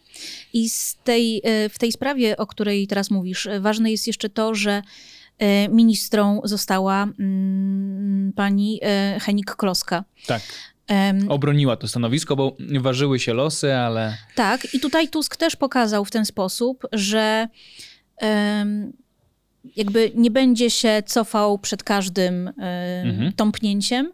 I 0.53 0.69
z 0.69 0.95
tej, 1.03 1.41
e, 1.43 1.69
w 1.69 1.79
tej 1.79 1.91
sprawie, 1.91 2.37
o 2.37 2.47
której 2.47 2.87
teraz 2.87 3.11
mówisz, 3.11 3.47
ważne 3.59 3.91
jest 3.91 4.07
jeszcze 4.07 4.29
to, 4.29 4.55
że 4.55 4.81
ministrą 5.69 6.41
została 6.43 7.03
mm, 7.03 8.33
pani 8.35 8.79
Henik-Kloska. 9.19 10.03
Tak. 10.27 10.41
Obroniła 11.30 11.76
to 11.76 11.88
stanowisko, 11.88 12.36
bo 12.36 12.58
ważyły 12.80 13.19
się 13.19 13.34
losy, 13.34 13.76
ale. 13.76 14.17
Tak, 14.36 14.74
i 14.74 14.80
tutaj 14.80 15.08
Tusk 15.08 15.36
też 15.36 15.56
pokazał 15.56 16.06
w 16.06 16.12
ten 16.12 16.26
sposób, 16.26 16.88
że 16.91 17.48
jakby 19.76 20.12
nie 20.15 20.32
będzie 20.32 20.69
się 20.69 21.04
cofał 21.06 21.60
przed 21.60 21.84
każdym 21.84 22.48
mhm. 23.04 23.34
tąpnięciem. 23.34 24.12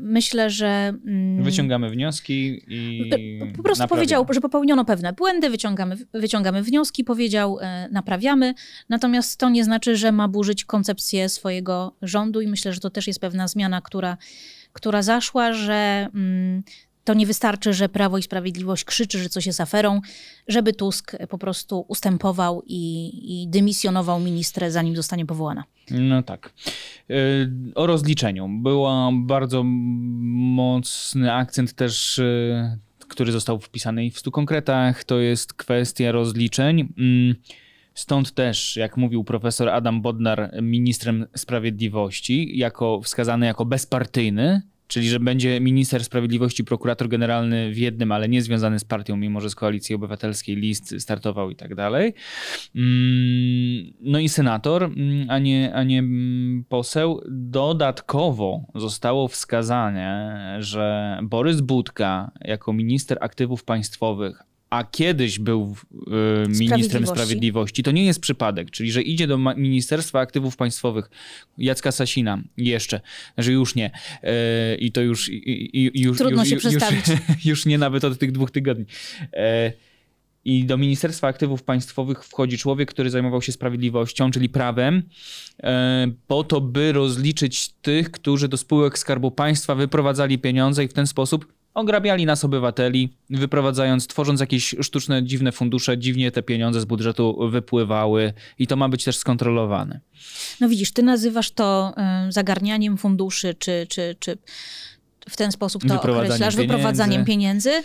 Myślę, 0.00 0.50
że. 0.50 0.92
Mm, 1.06 1.44
wyciągamy 1.44 1.90
wnioski 1.90 2.62
i. 2.68 3.10
Po 3.56 3.62
prostu 3.62 3.82
naprawiamy. 3.82 3.88
powiedział, 3.88 4.26
że 4.30 4.40
popełniono 4.40 4.84
pewne 4.84 5.12
błędy, 5.12 5.50
wyciągamy, 5.50 5.96
wyciągamy 6.14 6.62
wnioski, 6.62 7.04
powiedział, 7.04 7.58
e, 7.60 7.88
naprawiamy. 7.92 8.54
Natomiast 8.88 9.40
to 9.40 9.48
nie 9.48 9.64
znaczy, 9.64 9.96
że 9.96 10.12
ma 10.12 10.28
burzyć 10.28 10.64
koncepcję 10.64 11.28
swojego 11.28 11.96
rządu, 12.02 12.40
i 12.40 12.46
myślę, 12.46 12.72
że 12.72 12.80
to 12.80 12.90
też 12.90 13.06
jest 13.06 13.20
pewna 13.20 13.48
zmiana, 13.48 13.80
która 13.80 14.16
która 14.76 15.02
zaszła, 15.02 15.52
że 15.52 16.08
mm, 16.14 16.62
to 17.04 17.14
nie 17.14 17.26
wystarczy, 17.26 17.72
że 17.72 17.88
Prawo 17.88 18.18
i 18.18 18.22
Sprawiedliwość 18.22 18.84
krzyczy, 18.84 19.18
że 19.18 19.28
coś 19.28 19.46
jest 19.46 19.60
aferą, 19.60 20.00
żeby 20.48 20.72
Tusk 20.72 21.16
po 21.28 21.38
prostu 21.38 21.84
ustępował 21.88 22.62
i, 22.66 23.10
i 23.24 23.48
dymisjonował 23.48 24.20
ministrę, 24.20 24.70
zanim 24.70 24.96
zostanie 24.96 25.26
powołana. 25.26 25.64
No 25.90 26.22
tak. 26.22 26.52
Y, 27.10 27.50
o 27.74 27.86
rozliczeniu. 27.86 28.48
Był 28.48 28.84
bardzo 29.12 29.62
mocny 29.64 31.32
akcent 31.32 31.72
też, 31.72 32.18
y, 32.18 32.78
który 33.08 33.32
został 33.32 33.58
wpisany 33.60 34.10
w 34.10 34.18
stu 34.18 34.30
konkretach. 34.30 35.04
To 35.04 35.18
jest 35.18 35.54
kwestia 35.54 36.12
rozliczeń. 36.12 36.92
Stąd 37.96 38.32
też, 38.34 38.76
jak 38.76 38.96
mówił 38.96 39.24
profesor 39.24 39.68
Adam 39.68 40.02
Bodnar, 40.02 40.50
ministrem 40.62 41.26
sprawiedliwości, 41.36 42.58
jako 42.58 43.00
wskazany 43.00 43.46
jako 43.46 43.64
bezpartyjny, 43.64 44.62
Czyli, 44.88 45.08
że 45.08 45.20
będzie 45.20 45.60
minister 45.60 46.04
sprawiedliwości, 46.04 46.64
prokurator 46.64 47.08
generalny 47.08 47.70
w 47.70 47.78
jednym, 47.78 48.12
ale 48.12 48.28
nie 48.28 48.42
związany 48.42 48.78
z 48.78 48.84
partią, 48.84 49.16
mimo 49.16 49.40
że 49.40 49.50
z 49.50 49.54
koalicji 49.54 49.94
obywatelskiej 49.94 50.56
list 50.56 50.94
startował 50.98 51.50
i 51.50 51.56
tak 51.56 51.74
dalej. 51.74 52.14
Mm, 52.74 53.92
no 54.00 54.18
i 54.18 54.28
senator, 54.28 54.82
mm, 54.84 55.30
a 55.30 55.38
nie, 55.38 55.74
a 55.74 55.82
nie 55.82 55.98
mm, 55.98 56.64
poseł. 56.68 57.20
Dodatkowo 57.28 58.60
zostało 58.74 59.28
wskazane, 59.28 60.56
że 60.60 61.18
Borys 61.22 61.60
Budka 61.60 62.30
jako 62.40 62.72
minister 62.72 63.18
aktywów 63.20 63.64
państwowych, 63.64 64.42
a 64.70 64.84
kiedyś 64.84 65.38
był 65.38 65.76
y, 65.92 66.48
ministrem 66.48 66.86
Sprawiedliwości. 66.86 67.06
Sprawiedliwości. 67.06 67.82
To 67.82 67.90
nie 67.90 68.04
jest 68.04 68.20
przypadek, 68.20 68.70
czyli 68.70 68.92
że 68.92 69.02
idzie 69.02 69.26
do 69.26 69.38
Ministerstwa 69.38 70.20
Aktywów 70.20 70.56
Państwowych 70.56 71.10
Jacka 71.58 71.92
Sasina 71.92 72.42
jeszcze, 72.56 73.00
że 73.38 73.52
już 73.52 73.74
nie. 73.74 73.90
Y, 74.24 74.76
I 74.76 74.92
to 74.92 75.00
już... 75.00 75.28
I, 75.32 75.90
już 75.94 76.18
Trudno 76.18 76.42
już, 76.42 76.48
się 76.48 76.54
już, 76.54 76.64
przedstawić. 76.64 77.08
Już, 77.08 77.44
już, 77.50 77.66
nie 77.66 77.78
nawet 77.78 78.04
od 78.04 78.18
tych 78.18 78.32
dwóch 78.32 78.50
tygodni. 78.50 78.84
Y, 79.22 79.72
i 80.44 80.64
do 80.64 80.76
Ministerstwa 80.76 81.28
Aktywów 81.28 81.62
Państwowych 81.62 82.24
wchodzi 82.24 82.58
człowiek, 82.58 82.90
który 82.90 83.10
zajmował 83.10 83.42
się 83.42 83.52
sprawiedliwością, 83.52 84.30
czyli 84.30 84.48
prawem, 84.48 85.02
po 86.26 86.44
to, 86.44 86.60
by 86.60 86.92
rozliczyć 86.92 87.68
tych, 87.68 88.10
którzy 88.10 88.48
do 88.48 88.56
spółek 88.56 88.98
Skarbu 88.98 89.30
Państwa 89.30 89.74
wyprowadzali 89.74 90.38
pieniądze 90.38 90.84
i 90.84 90.88
w 90.88 90.92
ten 90.92 91.06
sposób 91.06 91.46
ograbiali 91.76 92.26
nas 92.26 92.44
obywateli, 92.44 93.12
wyprowadzając, 93.30 94.06
tworząc 94.06 94.40
jakieś 94.40 94.74
sztuczne, 94.80 95.24
dziwne 95.24 95.52
fundusze, 95.52 95.98
dziwnie 95.98 96.30
te 96.30 96.42
pieniądze 96.42 96.80
z 96.80 96.84
budżetu 96.84 97.48
wypływały 97.50 98.32
i 98.58 98.66
to 98.66 98.76
ma 98.76 98.88
być 98.88 99.04
też 99.04 99.16
skontrolowane. 99.16 100.00
No 100.60 100.68
widzisz, 100.68 100.92
ty 100.92 101.02
nazywasz 101.02 101.50
to 101.50 101.94
zagarnianiem 102.28 102.96
funduszy, 102.96 103.54
czy, 103.54 103.86
czy, 103.88 104.16
czy 104.18 104.38
w 105.28 105.36
ten 105.36 105.52
sposób 105.52 105.82
to 105.88 106.02
określasz, 106.02 106.56
wyprowadzaniem 106.56 107.24
pieniędzy. 107.24 107.82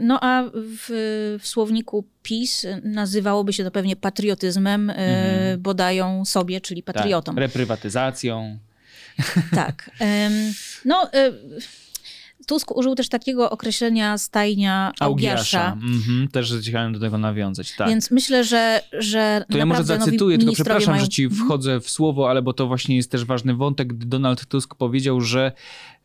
No 0.00 0.18
a 0.22 0.44
w, 0.54 1.38
w, 1.42 1.46
słowniku 1.46 2.04
PiS 2.22 2.66
nazywałoby 2.82 3.52
się 3.52 3.64
to 3.64 3.70
pewnie 3.70 3.96
patriotyzmem, 3.96 4.90
mhm. 4.90 5.62
bo 5.62 5.74
dają 5.74 6.24
sobie, 6.24 6.60
czyli 6.60 6.82
tak, 6.82 6.94
patriotom. 6.96 7.34
Tak, 7.34 7.42
reprywatyzacją. 7.42 8.58
Tak. 9.54 9.90
No 10.84 11.10
Tusk 12.50 12.76
użył 12.76 12.94
też 12.94 13.08
takiego 13.08 13.50
określenia 13.50 14.18
stajnia 14.18 14.92
Augiasza. 15.00 15.68
Augiasza. 15.68 15.72
Mhm, 15.72 16.28
też 16.28 16.54
chciałem 16.60 16.92
do 16.92 17.00
tego 17.00 17.18
nawiązać, 17.18 17.76
tak. 17.76 17.88
Więc 17.88 18.10
myślę, 18.10 18.44
że, 18.44 18.82
że 18.98 19.44
To 19.50 19.58
ja 19.58 19.66
może 19.66 19.84
zacytuję, 19.84 20.38
tylko 20.38 20.52
przepraszam, 20.52 20.94
mają... 20.94 21.04
że 21.04 21.08
ci 21.08 21.24
mhm. 21.24 21.44
wchodzę 21.44 21.80
w 21.80 21.90
słowo, 21.90 22.30
ale 22.30 22.42
bo 22.42 22.52
to 22.52 22.66
właśnie 22.66 22.96
jest 22.96 23.10
też 23.10 23.24
ważny 23.24 23.54
wątek. 23.54 23.94
Donald 23.94 24.46
Tusk 24.46 24.74
powiedział, 24.74 25.20
że 25.20 25.52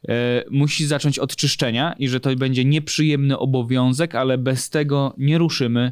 e, 0.08 0.43
musi 0.51 0.86
zacząć 0.86 1.19
od 1.19 1.36
czyszczenia 1.36 1.95
i 1.99 2.08
że 2.08 2.19
to 2.19 2.36
będzie 2.36 2.65
nieprzyjemny 2.65 3.38
obowiązek, 3.38 4.15
ale 4.15 4.38
bez 4.38 4.69
tego 4.69 5.13
nie 5.17 5.38
ruszymy, 5.38 5.91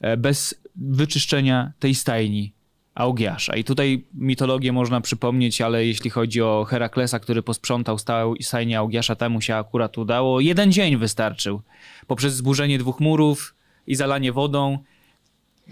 e, 0.00 0.16
bez 0.16 0.54
wyczyszczenia 0.76 1.72
tej 1.78 1.94
stajni. 1.94 2.51
Augiasza. 2.94 3.56
I 3.56 3.64
tutaj 3.64 4.04
mitologię 4.14 4.72
można 4.72 5.00
przypomnieć, 5.00 5.60
ale 5.60 5.86
jeśli 5.86 6.10
chodzi 6.10 6.42
o 6.42 6.64
Heraklesa, 6.64 7.18
który 7.18 7.42
posprzątał 7.42 7.96
stajnię 8.40 8.78
Augiasza, 8.78 9.14
temu 9.14 9.40
się 9.40 9.54
akurat 9.54 9.98
udało. 9.98 10.40
Jeden 10.40 10.72
dzień 10.72 10.96
wystarczył. 10.96 11.60
Poprzez 12.06 12.34
zburzenie 12.34 12.78
dwóch 12.78 13.00
murów 13.00 13.54
i 13.86 13.94
zalanie 13.94 14.32
wodą 14.32 14.78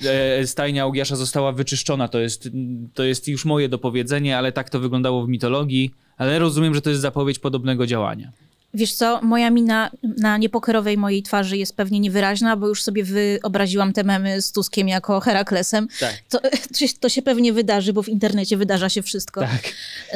e, 0.04 0.46
stajnia 0.46 0.82
Augiasza 0.82 1.16
została 1.16 1.52
wyczyszczona. 1.52 2.08
To 2.08 2.18
jest, 2.20 2.48
to 2.94 3.04
jest 3.04 3.28
już 3.28 3.44
moje 3.44 3.68
dopowiedzenie, 3.68 4.38
ale 4.38 4.52
tak 4.52 4.70
to 4.70 4.80
wyglądało 4.80 5.24
w 5.24 5.28
mitologii. 5.28 5.90
Ale 6.16 6.38
rozumiem, 6.38 6.74
że 6.74 6.82
to 6.82 6.90
jest 6.90 7.02
zapowiedź 7.02 7.38
podobnego 7.38 7.86
działania. 7.86 8.32
Wiesz 8.74 8.92
co, 8.92 9.20
moja 9.22 9.50
mina 9.50 9.90
na 10.02 10.38
niepokerowej 10.38 10.98
mojej 10.98 11.22
twarzy 11.22 11.56
jest 11.56 11.76
pewnie 11.76 12.00
niewyraźna, 12.00 12.56
bo 12.56 12.68
już 12.68 12.82
sobie 12.82 13.04
wyobraziłam 13.04 13.92
te 13.92 14.04
memy 14.04 14.42
z 14.42 14.52
Tuskiem 14.52 14.88
jako 14.88 15.20
Heraklesem. 15.20 15.88
Tak. 16.00 16.14
To, 16.28 16.40
to 17.00 17.08
się 17.08 17.22
pewnie 17.22 17.52
wydarzy, 17.52 17.92
bo 17.92 18.02
w 18.02 18.08
internecie 18.08 18.56
wydarza 18.56 18.88
się 18.88 19.02
wszystko. 19.02 19.40
Tak. 19.40 19.62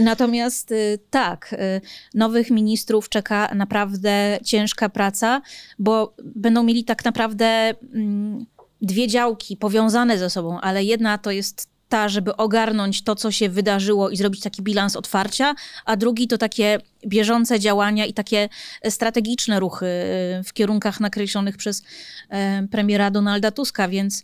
Natomiast 0.00 0.72
y, 0.72 0.98
tak, 1.10 1.52
y, 1.52 1.80
nowych 2.14 2.50
ministrów 2.50 3.08
czeka 3.08 3.50
naprawdę 3.54 4.38
ciężka 4.44 4.88
praca, 4.88 5.42
bo 5.78 6.14
będą 6.24 6.62
mieli 6.62 6.84
tak 6.84 7.04
naprawdę 7.04 7.74
mm, 7.94 8.46
dwie 8.82 9.08
działki 9.08 9.56
powiązane 9.56 10.18
ze 10.18 10.30
sobą, 10.30 10.60
ale 10.60 10.84
jedna 10.84 11.18
to 11.18 11.30
jest 11.30 11.73
ta, 11.88 12.08
żeby 12.08 12.36
ogarnąć 12.36 13.04
to, 13.04 13.14
co 13.14 13.30
się 13.30 13.48
wydarzyło 13.48 14.10
i 14.10 14.16
zrobić 14.16 14.40
taki 14.40 14.62
bilans 14.62 14.96
otwarcia, 14.96 15.54
a 15.84 15.96
drugi 15.96 16.28
to 16.28 16.38
takie 16.38 16.78
bieżące 17.06 17.60
działania 17.60 18.06
i 18.06 18.12
takie 18.12 18.48
strategiczne 18.88 19.60
ruchy 19.60 19.86
y, 19.86 20.44
w 20.44 20.52
kierunkach 20.52 21.00
nakreślonych 21.00 21.56
przez 21.56 21.80
y, 21.80 22.68
premiera 22.68 23.10
Donalda 23.10 23.50
Tuska, 23.50 23.88
więc 23.88 24.22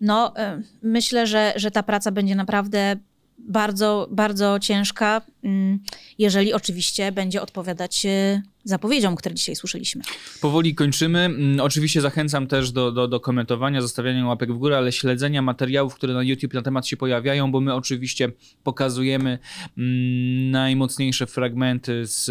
no, 0.00 0.34
myślę, 0.82 1.26
że, 1.26 1.52
że 1.56 1.70
ta 1.70 1.82
praca 1.82 2.10
będzie 2.10 2.34
naprawdę 2.34 2.96
bardzo, 3.38 4.08
bardzo 4.10 4.58
ciężka, 4.58 5.22
mm, 5.44 5.78
jeżeli 6.18 6.52
oczywiście 6.52 7.12
będzie 7.12 7.42
odpowiadać 7.42 8.06
e, 8.06 8.42
zapowiedziom, 8.64 9.16
które 9.16 9.34
dzisiaj 9.34 9.56
słyszeliśmy. 9.56 10.02
Powoli 10.40 10.74
kończymy. 10.74 11.18
Mm, 11.18 11.60
oczywiście 11.60 12.00
zachęcam 12.00 12.46
też 12.46 12.72
do, 12.72 12.92
do, 12.92 13.08
do 13.08 13.20
komentowania, 13.20 13.82
zostawiania 13.82 14.26
łapek 14.26 14.52
w 14.52 14.58
górę, 14.58 14.76
ale 14.76 14.92
śledzenia 14.92 15.42
materiałów, 15.42 15.94
które 15.94 16.14
na 16.14 16.22
YouTube 16.22 16.54
na 16.54 16.62
temat 16.62 16.86
się 16.86 16.96
pojawiają, 16.96 17.52
bo 17.52 17.60
my 17.60 17.74
oczywiście 17.74 18.32
pokazujemy 18.62 19.38
mm, 19.78 20.50
najmocniejsze 20.50 21.26
fragmenty 21.26 22.06
z 22.06 22.30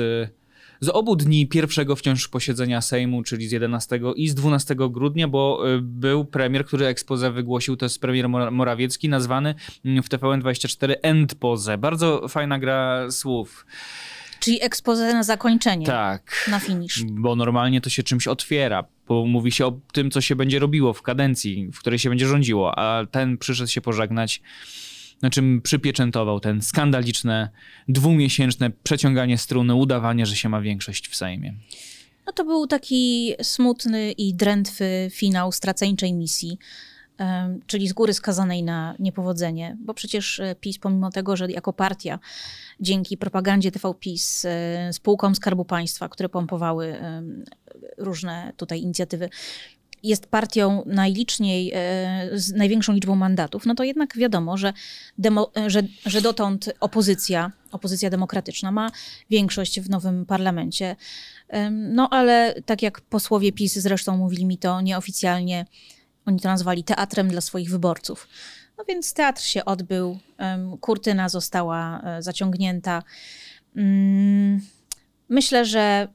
z 0.82 0.90
obu 0.90 1.16
dni 1.16 1.48
pierwszego 1.48 1.96
wciąż 1.96 2.28
posiedzenia 2.28 2.82
Sejmu, 2.82 3.24
czyli 3.24 3.48
z 3.48 3.52
11 3.52 4.00
i 4.16 4.30
z 4.30 4.36
12 4.36 4.76
grudnia, 4.76 5.28
bo 5.28 5.70
y, 5.76 5.82
był 5.82 6.26
premier, 6.26 6.66
który 6.66 6.86
ekspozę 6.86 7.32
wygłosił, 7.32 7.78
to 7.78 7.86
jest 7.86 8.02
premier 8.02 8.30
Morawiecki, 8.30 9.10
nazwany 9.10 9.56
mm, 9.86 10.04
w 10.04 10.10
TVN24 10.10 10.94
Endpoze. 11.02 11.78
Bardzo 11.78 12.28
fajna 12.28 12.60
gra 12.60 13.12
słów. 13.12 13.66
Czyli 14.40 14.64
ekspozę 14.64 15.14
na 15.14 15.24
zakończenie. 15.24 15.86
Tak. 15.86 16.48
Na 16.52 16.60
finish. 16.60 17.04
Bo 17.04 17.36
normalnie 17.36 17.82
to 17.82 17.90
się 17.90 18.04
czymś 18.04 18.28
otwiera, 18.28 18.84
bo 19.08 19.26
mówi 19.26 19.52
się 19.52 19.66
o 19.66 19.80
tym, 19.94 20.12
co 20.12 20.22
się 20.22 20.36
będzie 20.36 20.60
robiło 20.60 20.94
w 20.94 21.02
kadencji, 21.02 21.70
w 21.74 21.80
której 21.80 22.00
się 22.00 22.10
będzie 22.10 22.28
rządziło, 22.28 22.80
a 22.80 23.06
ten 23.06 23.38
przyszedł 23.38 23.70
się 23.70 23.82
pożegnać 23.82 24.42
na 25.22 25.30
czym 25.30 25.62
przypieczętował 25.62 26.40
ten 26.40 26.62
skandaliczne, 26.62 27.50
dwumiesięczne 27.88 28.72
przeciąganie 28.84 29.38
struny, 29.38 29.76
udawanie, 29.76 30.26
że 30.26 30.36
się 30.36 30.50
ma 30.50 30.62
większość 30.62 31.08
w 31.08 31.16
Sejmie. 31.16 31.54
No 32.28 32.34
to 32.34 32.46
był 32.46 32.68
taki 32.68 33.34
smutny 33.42 34.12
i 34.12 34.34
drętwy 34.34 35.10
finał 35.12 35.52
straceńczej 35.52 36.14
misji, 36.14 36.58
czyli 37.68 37.88
z 37.88 37.94
góry 37.94 38.14
skazanej 38.14 38.64
na 38.64 38.96
niepowodzenie, 39.00 39.78
bo 39.80 39.94
przecież 39.94 40.40
e, 40.40 40.56
PiS, 40.56 40.78
pomimo 40.78 41.10
tego, 41.10 41.36
że 41.36 41.52
jako 41.52 41.74
partia, 41.74 42.20
dzięki 42.80 43.18
propagandzie 43.18 43.72
TV 43.72 43.94
PiS, 44.00 44.46
e, 44.46 44.94
spółkom 44.94 45.36
Skarbu 45.36 45.66
Państwa, 45.66 46.10
które 46.10 46.30
pompowały 46.30 46.96
różne 47.98 48.54
tutaj 48.58 48.82
inicjatywy, 48.82 49.30
jest 50.04 50.28
partią 50.28 50.84
najliczniej, 50.86 51.72
e, 51.76 52.30
z 52.34 52.52
największą 52.52 52.94
liczbą 52.94 53.16
mandatów, 53.16 53.66
no 53.66 53.76
to 53.76 53.84
jednak 53.84 54.18
wiadomo, 54.18 54.58
że, 54.58 54.74
demo, 55.18 55.52
że, 55.68 55.82
że 56.06 56.22
dotąd 56.22 56.74
opozycja, 56.80 57.52
opozycja 57.72 58.10
demokratyczna 58.10 58.72
ma 58.72 58.92
większość 59.30 59.80
w 59.80 59.90
nowym 59.90 60.26
parlamencie. 60.26 60.96
No 61.72 62.10
ale 62.10 62.56
tak 62.66 62.82
jak 62.82 63.02
posłowie 63.02 63.52
PiS 63.52 63.74
zresztą 63.74 64.18
mówili 64.18 64.46
mi 64.46 64.58
to 64.58 64.82
nieoficjalnie, 64.82 65.66
oni 66.26 66.40
to 66.40 66.48
nazwali 66.48 66.84
teatrem 66.84 67.28
dla 67.28 67.42
swoich 67.42 67.70
wyborców. 67.70 68.28
No 68.78 68.84
więc 68.88 69.14
teatr 69.14 69.42
się 69.42 69.66
odbył, 69.66 70.20
kurtyna 70.82 71.30
została 71.30 72.02
e, 72.02 72.22
zaciągnięta. 72.22 73.04
Mm, 73.76 74.62
myślę, 75.30 75.66
że 75.66 76.08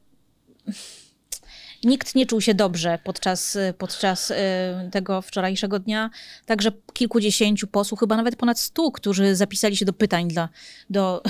Nikt 1.85 2.15
nie 2.15 2.27
czuł 2.27 2.41
się 2.41 2.55
dobrze 2.55 2.99
podczas, 3.05 3.59
podczas 3.79 4.31
e, 4.31 4.89
tego 4.93 5.23
wczorajszego 5.23 5.79
dnia. 5.79 6.11
Także 6.47 6.73
kilkudziesięciu 6.93 7.67
posłów, 7.67 8.01
chyba 8.01 8.17
nawet 8.17 8.37
ponad 8.37 8.61
stu, 8.61 8.93
którzy 8.93 9.37
zapisali 9.37 9.77
się 9.77 9.85
do 9.85 9.93
pytań 9.93 10.29
dla, 10.29 10.49
do, 10.91 11.23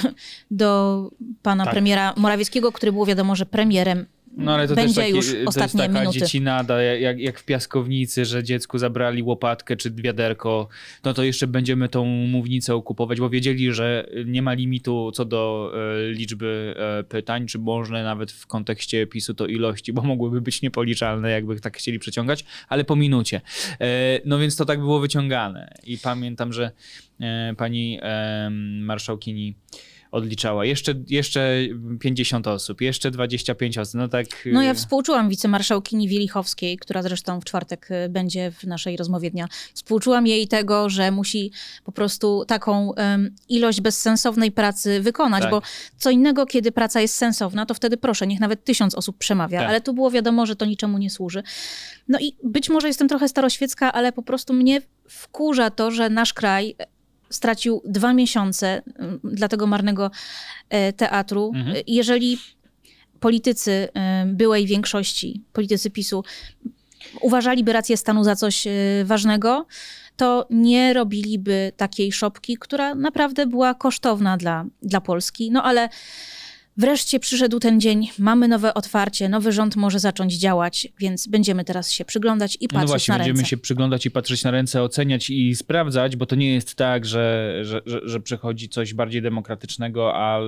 do 0.50 1.10
pana 1.42 1.64
Tak. 1.64 1.72
premiera 1.72 2.14
Morawieckiego, 2.16 2.72
który 2.72 2.92
było 2.92 3.06
wiadomo, 3.06 3.37
że 3.37 3.46
premierem 3.46 4.06
No 4.37 4.55
ale 4.55 4.68
to 4.68 4.75
będzie 4.75 4.94
też 4.94 5.05
taki, 5.05 5.16
już 5.16 5.55
to 5.55 5.61
jest 5.62 5.77
taka 5.77 6.01
minuty. 6.01 6.18
dziecinada, 6.18 6.83
jak, 6.83 7.18
jak 7.18 7.38
w 7.38 7.44
piaskownicy, 7.44 8.25
że 8.25 8.44
dziecku 8.44 8.79
zabrali 8.79 9.23
łopatkę 9.23 9.77
czy 9.77 9.90
wiaderko, 9.90 10.68
no 11.05 11.14
to 11.14 11.25
jeszcze 11.25 11.47
będziemy 11.47 11.88
tą 11.88 12.05
mównicę 12.05 12.75
okupować, 12.75 13.20
bo 13.20 13.31
wiedzieli, 13.31 13.73
że 13.73 14.07
nie 14.27 14.42
ma 14.42 14.53
limitu 14.53 15.12
co 15.14 15.25
do 15.25 15.73
e, 15.75 16.12
liczby 16.12 16.75
e, 16.79 17.05
pytań, 17.05 17.47
czy 17.47 17.59
można 17.59 18.03
nawet 18.03 18.33
w 18.33 18.47
kontekście 18.47 19.07
PiSu 19.07 19.35
to 19.35 19.47
ilości, 19.47 19.92
bo 19.92 20.03
mogłyby 20.03 20.40
być 20.40 20.62
niepoliczalne, 20.62 21.31
jakby 21.31 21.61
tak 21.61 21.77
chcieli 21.77 21.99
przeciągać, 21.99 22.44
ale 22.68 22.85
po 22.85 22.97
minucie. 22.97 23.40
E, 23.81 24.20
no 24.25 24.38
więc 24.38 24.57
to 24.57 24.64
tak 24.64 24.81
było 24.81 25.01
wyciągane 25.01 25.75
i 25.85 25.99
pamiętam, 25.99 26.53
że 26.53 26.70
pani 27.57 28.01
marszałkini 28.81 29.55
odliczała. 30.14 30.64
Jeszcze, 30.64 30.94
jeszcze 31.09 31.57
50 32.00 32.46
osób, 32.46 32.81
jeszcze 32.81 33.11
25 33.11 33.79
osób. 33.79 33.94
No 33.94 34.09
tak. 34.09 34.27
No 34.53 34.62
ja 34.62 34.70
e, 34.70 34.74
współczułam 34.74 35.29
wicemarszałkini 35.29 36.09
Wielichowskiej, 36.09 36.77
która 36.79 37.03
zresztą 37.03 37.40
w 37.40 37.44
czwartek 37.44 37.90
y, 37.90 38.09
będzie 38.09 38.50
w 38.50 38.64
naszej 38.64 38.96
rozmowie 38.96 39.31
dnia. 39.31 39.48
Współczułam 39.74 40.27
jej 40.27 40.48
tego, 40.48 40.90
że 40.90 41.11
musi 41.11 41.50
po 41.85 41.92
prostu 41.92 42.44
taką 42.44 42.94
em, 42.94 43.35
ilość 43.48 43.81
bezsensownej 43.81 44.53
pracy 44.53 45.00
wykonać, 45.00 45.42
Tak. 45.42 45.50
bo 45.50 45.62
co 45.98 46.11
innego, 46.11 46.46
kiedy 46.46 46.72
praca 46.72 47.00
jest 47.00 47.14
sensowna, 47.14 47.66
to 47.66 47.74
wtedy 47.74 47.96
proszę, 47.96 48.27
niech 48.27 48.40
nawet 48.40 48.64
tysiąc 48.64 48.94
osób 48.94 49.18
przemawia, 49.18 49.59
Tak. 49.59 49.68
ale 49.68 49.81
tu 49.81 49.94
było 49.94 50.11
wiadomo, 50.11 50.46
że 50.46 50.57
to 50.57 50.64
niczemu 50.64 50.98
nie 50.98 51.11
służy. 51.11 51.42
No 52.09 52.18
i 52.20 52.37
być 52.44 52.70
może 52.70 52.88
jestem 52.88 53.09
trochę 53.09 53.29
staroświecka, 53.29 53.92
ale 53.92 54.12
po 54.12 54.22
prostu 54.22 54.53
mnie 54.53 54.83
wkurza 55.09 55.70
to, 55.70 55.90
że 55.90 56.11
nasz 56.11 56.33
kraj 56.33 56.77
stracił 57.30 57.82
dwa 57.84 58.12
miesiące 58.12 58.82
dla 59.24 59.48
tego 59.48 59.66
marnego 59.66 60.10
e, 60.68 60.92
teatru. 60.92 61.52
Mhm. 61.54 61.76
Jeżeli 61.87 62.38
politycy 63.20 63.88
e, 63.94 64.26
byłej 64.26 64.66
większości, 64.66 65.42
politycy 65.52 65.90
PiSu, 65.90 66.24
uważaliby 67.20 67.72
rację 67.72 67.96
stanu 67.96 68.24
za 68.24 68.37
coś 68.37 68.66
e, 68.66 68.70
ważnego, 69.04 69.66
to 70.16 70.46
nie 70.50 70.92
robiliby 70.92 71.72
takiej 71.76 72.12
szopki, 72.12 72.56
która 72.60 72.94
naprawdę 72.94 73.46
była 73.46 73.74
kosztowna 73.74 74.37
dla, 74.37 74.64
dla 74.82 75.00
Polski. 75.00 75.50
No 75.50 75.62
ale 75.62 75.88
wreszcie 76.76 77.20
przyszedł 77.20 77.58
ten 77.58 77.80
dzień, 77.80 78.08
mamy 78.18 78.48
nowe 78.48 78.74
otwarcie, 78.74 79.28
nowy 79.28 79.52
rząd 79.52 79.76
może 79.76 79.98
zacząć 79.98 80.34
działać, 80.34 80.88
więc 80.98 81.26
będziemy 81.26 81.64
teraz 81.64 81.90
się 81.90 82.04
przyglądać 82.04 82.56
i 82.60 82.64
No 82.64 82.68
patrzeć 82.68 82.88
właśnie, 82.88 83.12
na 83.12 83.18
będziemy 83.18 83.37
ręce. 83.37 83.50
się 83.50 83.56
przyglądać 83.56 84.06
i 84.06 84.10
patrzeć 84.10 84.44
na 84.44 84.50
ręce, 84.50 84.82
oceniać 84.82 85.30
i 85.30 85.54
sprawdzać, 85.54 86.16
bo 86.16 86.26
to 86.26 86.37
nie 86.37 86.54
jest 86.54 86.74
tak, 86.74 87.04
że, 87.06 87.58
że, 87.62 87.82
że, 87.87 88.00
że 88.04 88.20
przychodzi 88.20 88.68
coś 88.68 88.94
bardziej 88.94 89.22
demokratycznego, 89.22 90.14
a 90.14 90.40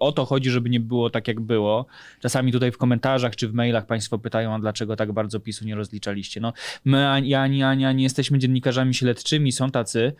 o 0.00 0.12
to 0.12 0.24
chodzi, 0.24 0.50
żeby 0.50 0.70
nie 0.70 0.80
było 0.80 1.10
tak, 1.10 1.28
jak 1.28 1.40
było. 1.40 1.86
Czasami 2.20 2.52
tutaj 2.52 2.72
w 2.72 2.78
komentarzach 2.78 3.36
czy 3.36 3.48
w 3.48 3.54
mailach 3.54 3.86
państwo 3.86 4.18
pytają, 4.18 4.54
a 4.54 4.58
dlaczego 4.58 4.96
tak 4.96 5.12
bardzo 5.12 5.40
PiSu 5.40 5.64
nie 5.64 5.74
rozliczaliście. 5.74 6.40
No, 6.40 6.52
my 6.84 7.08
ani, 7.08 7.34
ani 7.34 7.62
Ania 7.62 7.92
nie 7.92 8.02
jesteśmy 8.04 8.38
dziennikarzami 8.38 8.94
śledczymi, 8.94 9.52
są 9.52 9.70
tacy. 9.70 10.12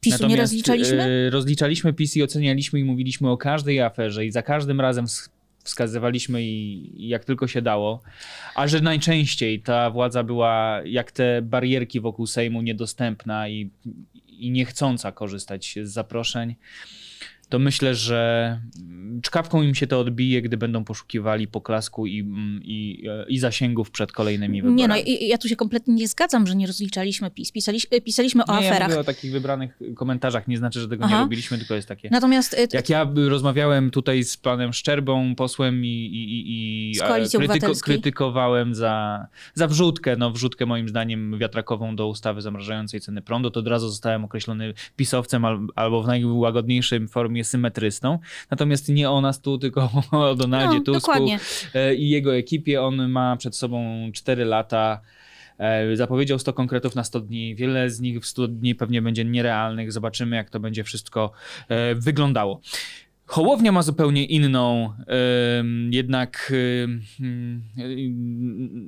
PiSu 0.00 0.26
nie 0.26 0.36
rozliczaliśmy? 0.36 1.02
e, 1.02 1.30
rozliczaliśmy 1.30 1.92
PiS 1.92 2.16
i 2.16 2.22
ocenialiśmy 2.22 2.80
i 2.80 2.84
mówiliśmy 2.84 3.30
o 3.30 3.36
każdej 3.36 3.80
aferze 3.80 4.26
i 4.26 4.30
za 4.30 4.42
każdym 4.42 4.80
razem 4.80 4.87
ws- 4.92 5.28
wskazywaliśmy 5.64 6.42
i 6.42 7.08
jak 7.08 7.24
tylko 7.24 7.48
się 7.48 7.62
dało. 7.62 8.02
A 8.54 8.68
że 8.68 8.80
najczęściej 8.80 9.62
ta 9.62 9.90
władza 9.90 10.22
była 10.22 10.80
jak 10.84 11.12
te 11.12 11.42
barierki 11.42 12.00
wokół 12.00 12.26
Sejmu 12.26 12.62
niedostępna 12.62 13.48
i, 13.48 13.70
i 14.26 14.50
niechcąca 14.50 15.12
korzystać 15.12 15.78
z 15.82 15.90
zaproszeń, 15.90 16.54
to 17.48 17.58
myślę, 17.58 17.94
że 17.94 18.60
mm, 18.80 19.22
czkawką 19.22 19.62
im 19.62 19.74
się 19.74 19.86
to 19.86 20.00
odbije, 20.00 20.42
gdy 20.42 20.56
będą 20.56 20.84
poszukiwali 20.84 21.48
poklasku 21.48 22.06
i, 22.06 22.20
mm, 22.20 22.60
i, 22.64 23.04
e, 23.08 23.26
i 23.28 23.38
zasięgów 23.38 23.90
przed 23.90 24.12
kolejnymi 24.12 24.62
wyborami. 24.62 24.80
Nie 24.80 24.88
no, 24.88 24.96
ja 25.20 25.38
tu 25.38 25.48
się 25.48 25.56
kompletnie 25.56 25.94
nie 25.94 26.08
zgadzam, 26.08 26.46
że 26.46 26.56
nie 26.56 26.66
rozliczaliśmy 26.66 27.30
PiS. 27.30 27.52
Pisali, 27.52 27.80
pisaliśmy 28.04 28.44
o 28.44 28.58
Nie, 28.58 28.64
ja 28.64 28.70
aferach. 28.70 28.88
mówię 28.88 29.00
o 29.00 29.04
takich 29.04 29.32
wybranych 29.32 29.78
komentarzach, 29.96 30.48
nie 30.48 30.58
znaczy, 30.58 30.80
że 30.80 30.88
tego 30.88 31.06
nie 31.06 31.14
Aha. 31.14 31.22
robiliśmy, 31.22 31.58
tylko 31.58 31.74
jest 31.74 31.88
takie... 31.88 32.08
Natomiast 32.10 32.54
y, 32.54 32.68
Jak 32.72 32.88
ja 32.88 33.12
rozmawiałem 33.28 33.90
tutaj 33.90 34.24
z 34.24 34.36
panem 34.36 34.72
Szczerbą, 34.72 35.34
posłem 35.34 35.84
i, 35.84 35.88
i, 35.88 36.92
i, 36.92 37.00
e, 37.00 37.36
Obywatelskiej. 37.36 37.94
krytykowałem 37.94 38.74
za, 38.74 39.26
za 39.54 39.66
wrzutkę, 39.66 40.16
no 40.16 40.30
wrzutkę 40.30 40.66
moim 40.66 40.88
zdaniem 40.88 41.38
wiatrakową 41.38 41.96
do 41.96 42.08
ustawy 42.08 42.42
zamrażającej 42.42 43.00
ceny 43.00 43.22
prądu, 43.22 43.50
to 43.50 43.60
od 43.60 43.68
razu 43.68 43.88
zostałem 43.88 44.24
określony 44.24 44.74
pisowcem 44.96 45.44
al, 45.44 45.66
albo 45.76 46.02
w 46.02 46.06
najłagodniejszej 46.06 47.07
formie 47.08 47.44
symetrystą. 47.44 48.18
Natomiast 48.50 48.88
nie 48.88 49.10
o 49.10 49.20
nas 49.20 49.40
tu, 49.40 49.58
tylko 49.58 49.90
o 50.12 50.34
Donaldzie 50.34 50.78
no, 50.78 50.84
Tusku 50.84 51.00
dokładnie. 51.00 51.38
e, 51.74 51.94
i 51.94 52.10
jego 52.10 52.36
ekipie. 52.36 52.82
On 52.82 53.08
ma 53.08 53.36
przed 53.36 53.56
sobą 53.56 54.10
4 54.14 54.44
lata. 54.44 55.00
E, 55.58 55.96
Zapowiedział 55.96 56.38
100 56.38 56.52
konkretów 56.52 56.94
na 56.94 57.04
100 57.04 57.20
dni. 57.20 57.54
Wiele 57.54 57.90
z 57.90 58.00
nich 58.00 58.20
w 58.20 58.26
100 58.26 58.48
dni 58.48 58.74
pewnie 58.74 59.02
będzie 59.02 59.24
nierealnych. 59.24 59.92
Zobaczymy, 59.92 60.36
jak 60.36 60.50
to 60.50 60.60
będzie 60.60 60.84
wszystko 60.84 61.32
e, 61.68 61.94
wyglądało. 61.94 62.60
Hołownia 63.26 63.72
ma 63.72 63.82
zupełnie 63.82 64.24
inną, 64.24 64.92
jednak 65.90 66.52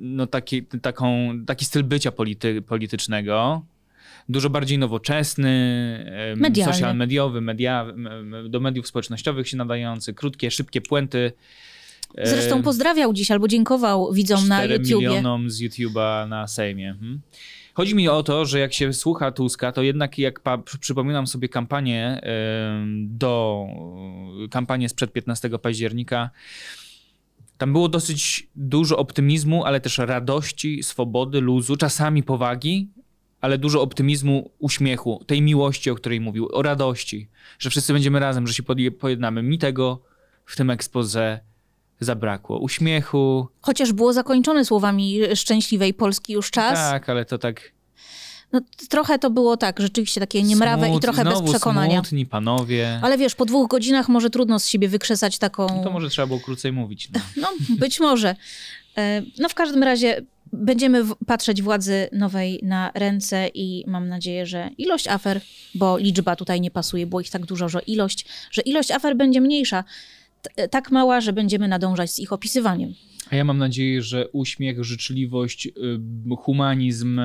no 0.01 0.27
taki, 0.27 0.63
taką, 0.65 1.29
taki 1.45 1.65
styl 1.65 1.83
bycia 1.83 2.11
polity, 2.11 2.61
politycznego. 2.61 3.65
Dużo 4.29 4.49
bardziej 4.49 4.77
nowoczesny, 4.77 5.51
Medialny. 6.37 6.73
social 6.73 6.95
mediowy, 6.97 7.41
media, 7.41 7.85
do 8.49 8.59
mediów 8.59 8.87
społecznościowych 8.87 9.47
się 9.49 9.57
nadający, 9.57 10.13
krótkie, 10.13 10.51
szybkie 10.51 10.81
puenty. 10.81 11.31
E, 12.15 12.27
Zresztą 12.29 12.63
pozdrawiał 12.63 13.13
dziś 13.13 13.31
albo 13.31 13.47
dziękował 13.47 14.13
widzom 14.13 14.47
na 14.47 14.57
4 14.59 14.73
YouTubie. 14.73 15.07
milionom 15.07 15.49
z 15.49 15.61
YouTube'a 15.61 16.27
na 16.27 16.47
Sejmie. 16.47 16.89
Mhm. 16.89 17.21
Chodzi 17.73 17.95
mi 17.95 18.09
o 18.09 18.23
to, 18.23 18.45
że 18.45 18.59
jak 18.59 18.73
się 18.73 18.93
słucha 18.93 19.31
Tuska, 19.31 19.71
to 19.71 19.81
jednak 19.81 20.17
jak 20.17 20.39
pa, 20.39 20.57
przy- 20.57 20.79
przypominam 20.79 21.27
sobie 21.27 21.49
kampanię 21.49 22.21
do 23.05 23.65
kampanię 24.51 24.89
sprzed 24.89 25.13
15 25.13 25.49
października, 25.59 26.29
tam 27.57 27.71
było 27.73 27.89
dosyć 27.89 28.47
dużo 28.55 28.97
optymizmu, 28.97 29.65
ale 29.65 29.79
też 29.81 29.97
radości, 29.97 30.83
swobody, 30.83 31.41
luzu, 31.41 31.75
czasami 31.75 32.23
powagi, 32.23 32.87
ale 33.41 33.57
dużo 33.57 33.81
optymizmu, 33.81 34.51
uśmiechu, 34.59 35.23
tej 35.27 35.41
miłości, 35.41 35.89
o 35.89 35.95
której 35.95 36.21
mówił, 36.21 36.49
o 36.51 36.61
radości, 36.61 37.27
że 37.59 37.69
wszyscy 37.69 37.93
będziemy 37.93 38.19
razem, 38.19 38.47
że 38.47 38.53
się 38.53 38.63
pojednamy. 38.99 39.43
Mi 39.43 39.57
tego 39.57 40.01
w 40.45 40.55
tym 40.55 40.69
expose 40.69 41.39
zabrakło. 41.99 42.59
Uśmiechu, 42.59 43.47
Chociaż 43.61 43.93
było 43.93 44.13
zakończone 44.13 44.65
słowami 44.65 45.19
szczęśliwej 45.35 45.93
Polski 45.93 46.33
już 46.33 46.51
czas. 46.51 46.73
tak, 46.73 47.09
ale 47.09 47.25
to 47.25 47.37
tak 47.37 47.71
No, 48.53 48.61
trochę 48.89 49.19
to 49.19 49.29
było 49.29 49.57
tak, 49.57 49.79
rzeczywiście 49.79 50.19
takie 50.21 50.43
niemrawe 50.43 50.89
i 50.89 50.91
Smut- 50.91 51.01
trochę 51.01 51.23
bez 51.23 51.33
znowu 51.33 51.49
przekonania. 51.51 51.99
smutni 52.01 52.25
panowie. 52.25 52.99
Ale 53.03 53.17
wiesz, 53.17 53.35
po 53.35 53.45
dwóch 53.45 53.69
godzinach 53.69 54.09
może 54.09 54.29
trudno 54.29 54.59
z 54.59 54.67
siebie 54.67 54.87
wykrzesać 54.89 55.37
taką... 55.37 55.67
No 55.67 55.83
to 55.83 55.91
może 55.91 56.09
trzeba 56.09 56.27
było 56.27 56.39
krócej 56.39 56.71
mówić. 56.71 57.09
No. 57.13 57.19
No, 57.41 57.47
być 57.69 57.99
może. 57.99 58.35
E, 58.97 59.21
No 59.39 59.49
w 59.49 59.53
każdym 59.53 59.83
razie 59.83 60.21
będziemy 60.53 61.03
patrzeć 61.25 61.61
władzy 61.61 62.07
nowej 62.11 62.59
na 62.63 62.91
ręce 62.95 63.47
i 63.53 63.83
mam 63.87 64.07
nadzieję, 64.09 64.45
że 64.45 64.69
ilość 64.77 65.07
afer, 65.07 65.41
bo 65.75 65.97
liczba 65.97 66.35
tutaj 66.35 66.61
nie 66.61 66.71
pasuje, 66.71 67.07
było 67.07 67.21
ich 67.21 67.29
tak 67.29 67.45
dużo, 67.45 67.69
że 67.69 67.79
ilość, 67.79 68.25
że 68.51 68.61
ilość 68.61 68.91
afer 68.91 69.17
będzie 69.17 69.41
mniejsza. 69.41 69.83
Tak 70.71 70.91
mała, 70.91 71.21
że 71.21 71.33
będziemy 71.33 71.67
nadążać 71.67 72.11
z 72.11 72.19
ich 72.19 72.33
opisywaniem. 72.33 72.93
A 73.31 73.35
ja 73.35 73.43
mam 73.43 73.57
nadzieję, 73.57 74.01
że 74.01 74.27
uśmiech, 74.27 74.83
życzliwość, 74.83 75.67
y, 75.67 75.71
humanizm 76.37 77.21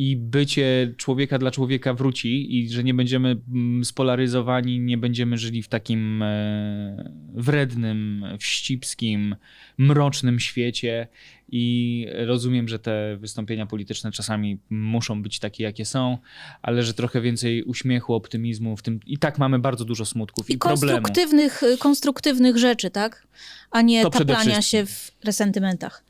i 0.00 0.16
bycie 0.16 0.94
człowieka 0.96 1.38
dla 1.38 1.50
człowieka 1.50 1.94
wróci 1.94 2.58
i 2.58 2.68
że 2.68 2.84
nie 2.84 2.94
będziemy 2.94 3.36
mm, 3.52 3.84
spolaryzowani, 3.84 4.80
nie 4.80 4.98
będziemy 4.98 5.38
żyli 5.38 5.62
w 5.62 5.68
takim 5.68 6.22
e, 6.22 7.12
wrednym, 7.34 8.24
wścibskim, 8.38 9.36
mrocznym 9.78 10.40
świecie 10.40 11.08
i 11.52 12.06
rozumiem, 12.26 12.68
że 12.68 12.78
te 12.78 13.16
wystąpienia 13.16 13.66
polityczne 13.66 14.12
czasami 14.12 14.58
muszą 14.70 15.22
być 15.22 15.38
takie, 15.38 15.64
jakie 15.64 15.84
są, 15.84 16.18
ale 16.62 16.82
że 16.82 16.94
trochę 16.94 17.20
więcej 17.20 17.62
uśmiechu, 17.62 18.14
optymizmu 18.14 18.76
w 18.76 18.82
tym 18.82 19.00
i 19.06 19.18
tak 19.18 19.38
mamy 19.38 19.58
bardzo 19.58 19.84
dużo 19.84 20.06
smutków 20.06 20.50
i, 20.50 20.52
I 20.52 20.58
konstruktywnych, 20.58 21.62
konstruktywnych 21.78 22.56
rzeczy, 22.56 22.90
tak? 22.90 23.26
A 23.70 23.82
nie 23.82 24.02
To 24.02 24.10
taplania 24.10 24.62
się 24.62 24.86
w 24.86 25.12
resentymentach. 25.24 26.09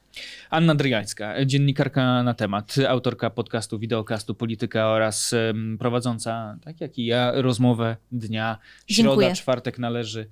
Anna 0.50 0.74
Drygańska, 0.74 1.44
dziennikarka 1.44 2.22
na 2.22 2.34
temat, 2.34 2.74
autorka 2.88 3.30
podcastu, 3.30 3.78
wideokastu 3.78 4.34
Polityka 4.34 4.86
oraz 4.86 5.34
prowadząca, 5.78 6.58
tak 6.64 6.80
jak 6.80 6.98
i 6.98 7.06
ja, 7.06 7.32
rozmowę 7.34 7.96
dnia. 8.12 8.58
Środa, 8.86 9.10
Dziękuję. 9.10 9.34
czwartek 9.34 9.78
należy 9.78 10.30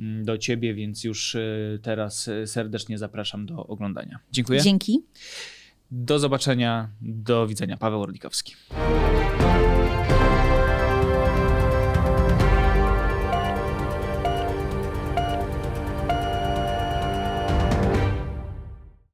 mm, 0.00 0.24
do 0.24 0.38
ciebie, 0.38 0.74
więc 0.74 1.04
już 1.04 1.34
e, 1.34 1.40
teraz 1.82 2.28
e, 2.28 2.46
serdecznie 2.46 2.98
zapraszam 2.98 3.46
do 3.46 3.66
oglądania. 3.66 4.18
Dziękuję. 4.32 4.60
Dzięki. 4.60 5.02
Do 5.90 6.18
zobaczenia, 6.18 6.88
do 7.00 7.46
widzenia. 7.46 7.76
Paweł 7.76 8.02
Orlikowski. 8.02 8.54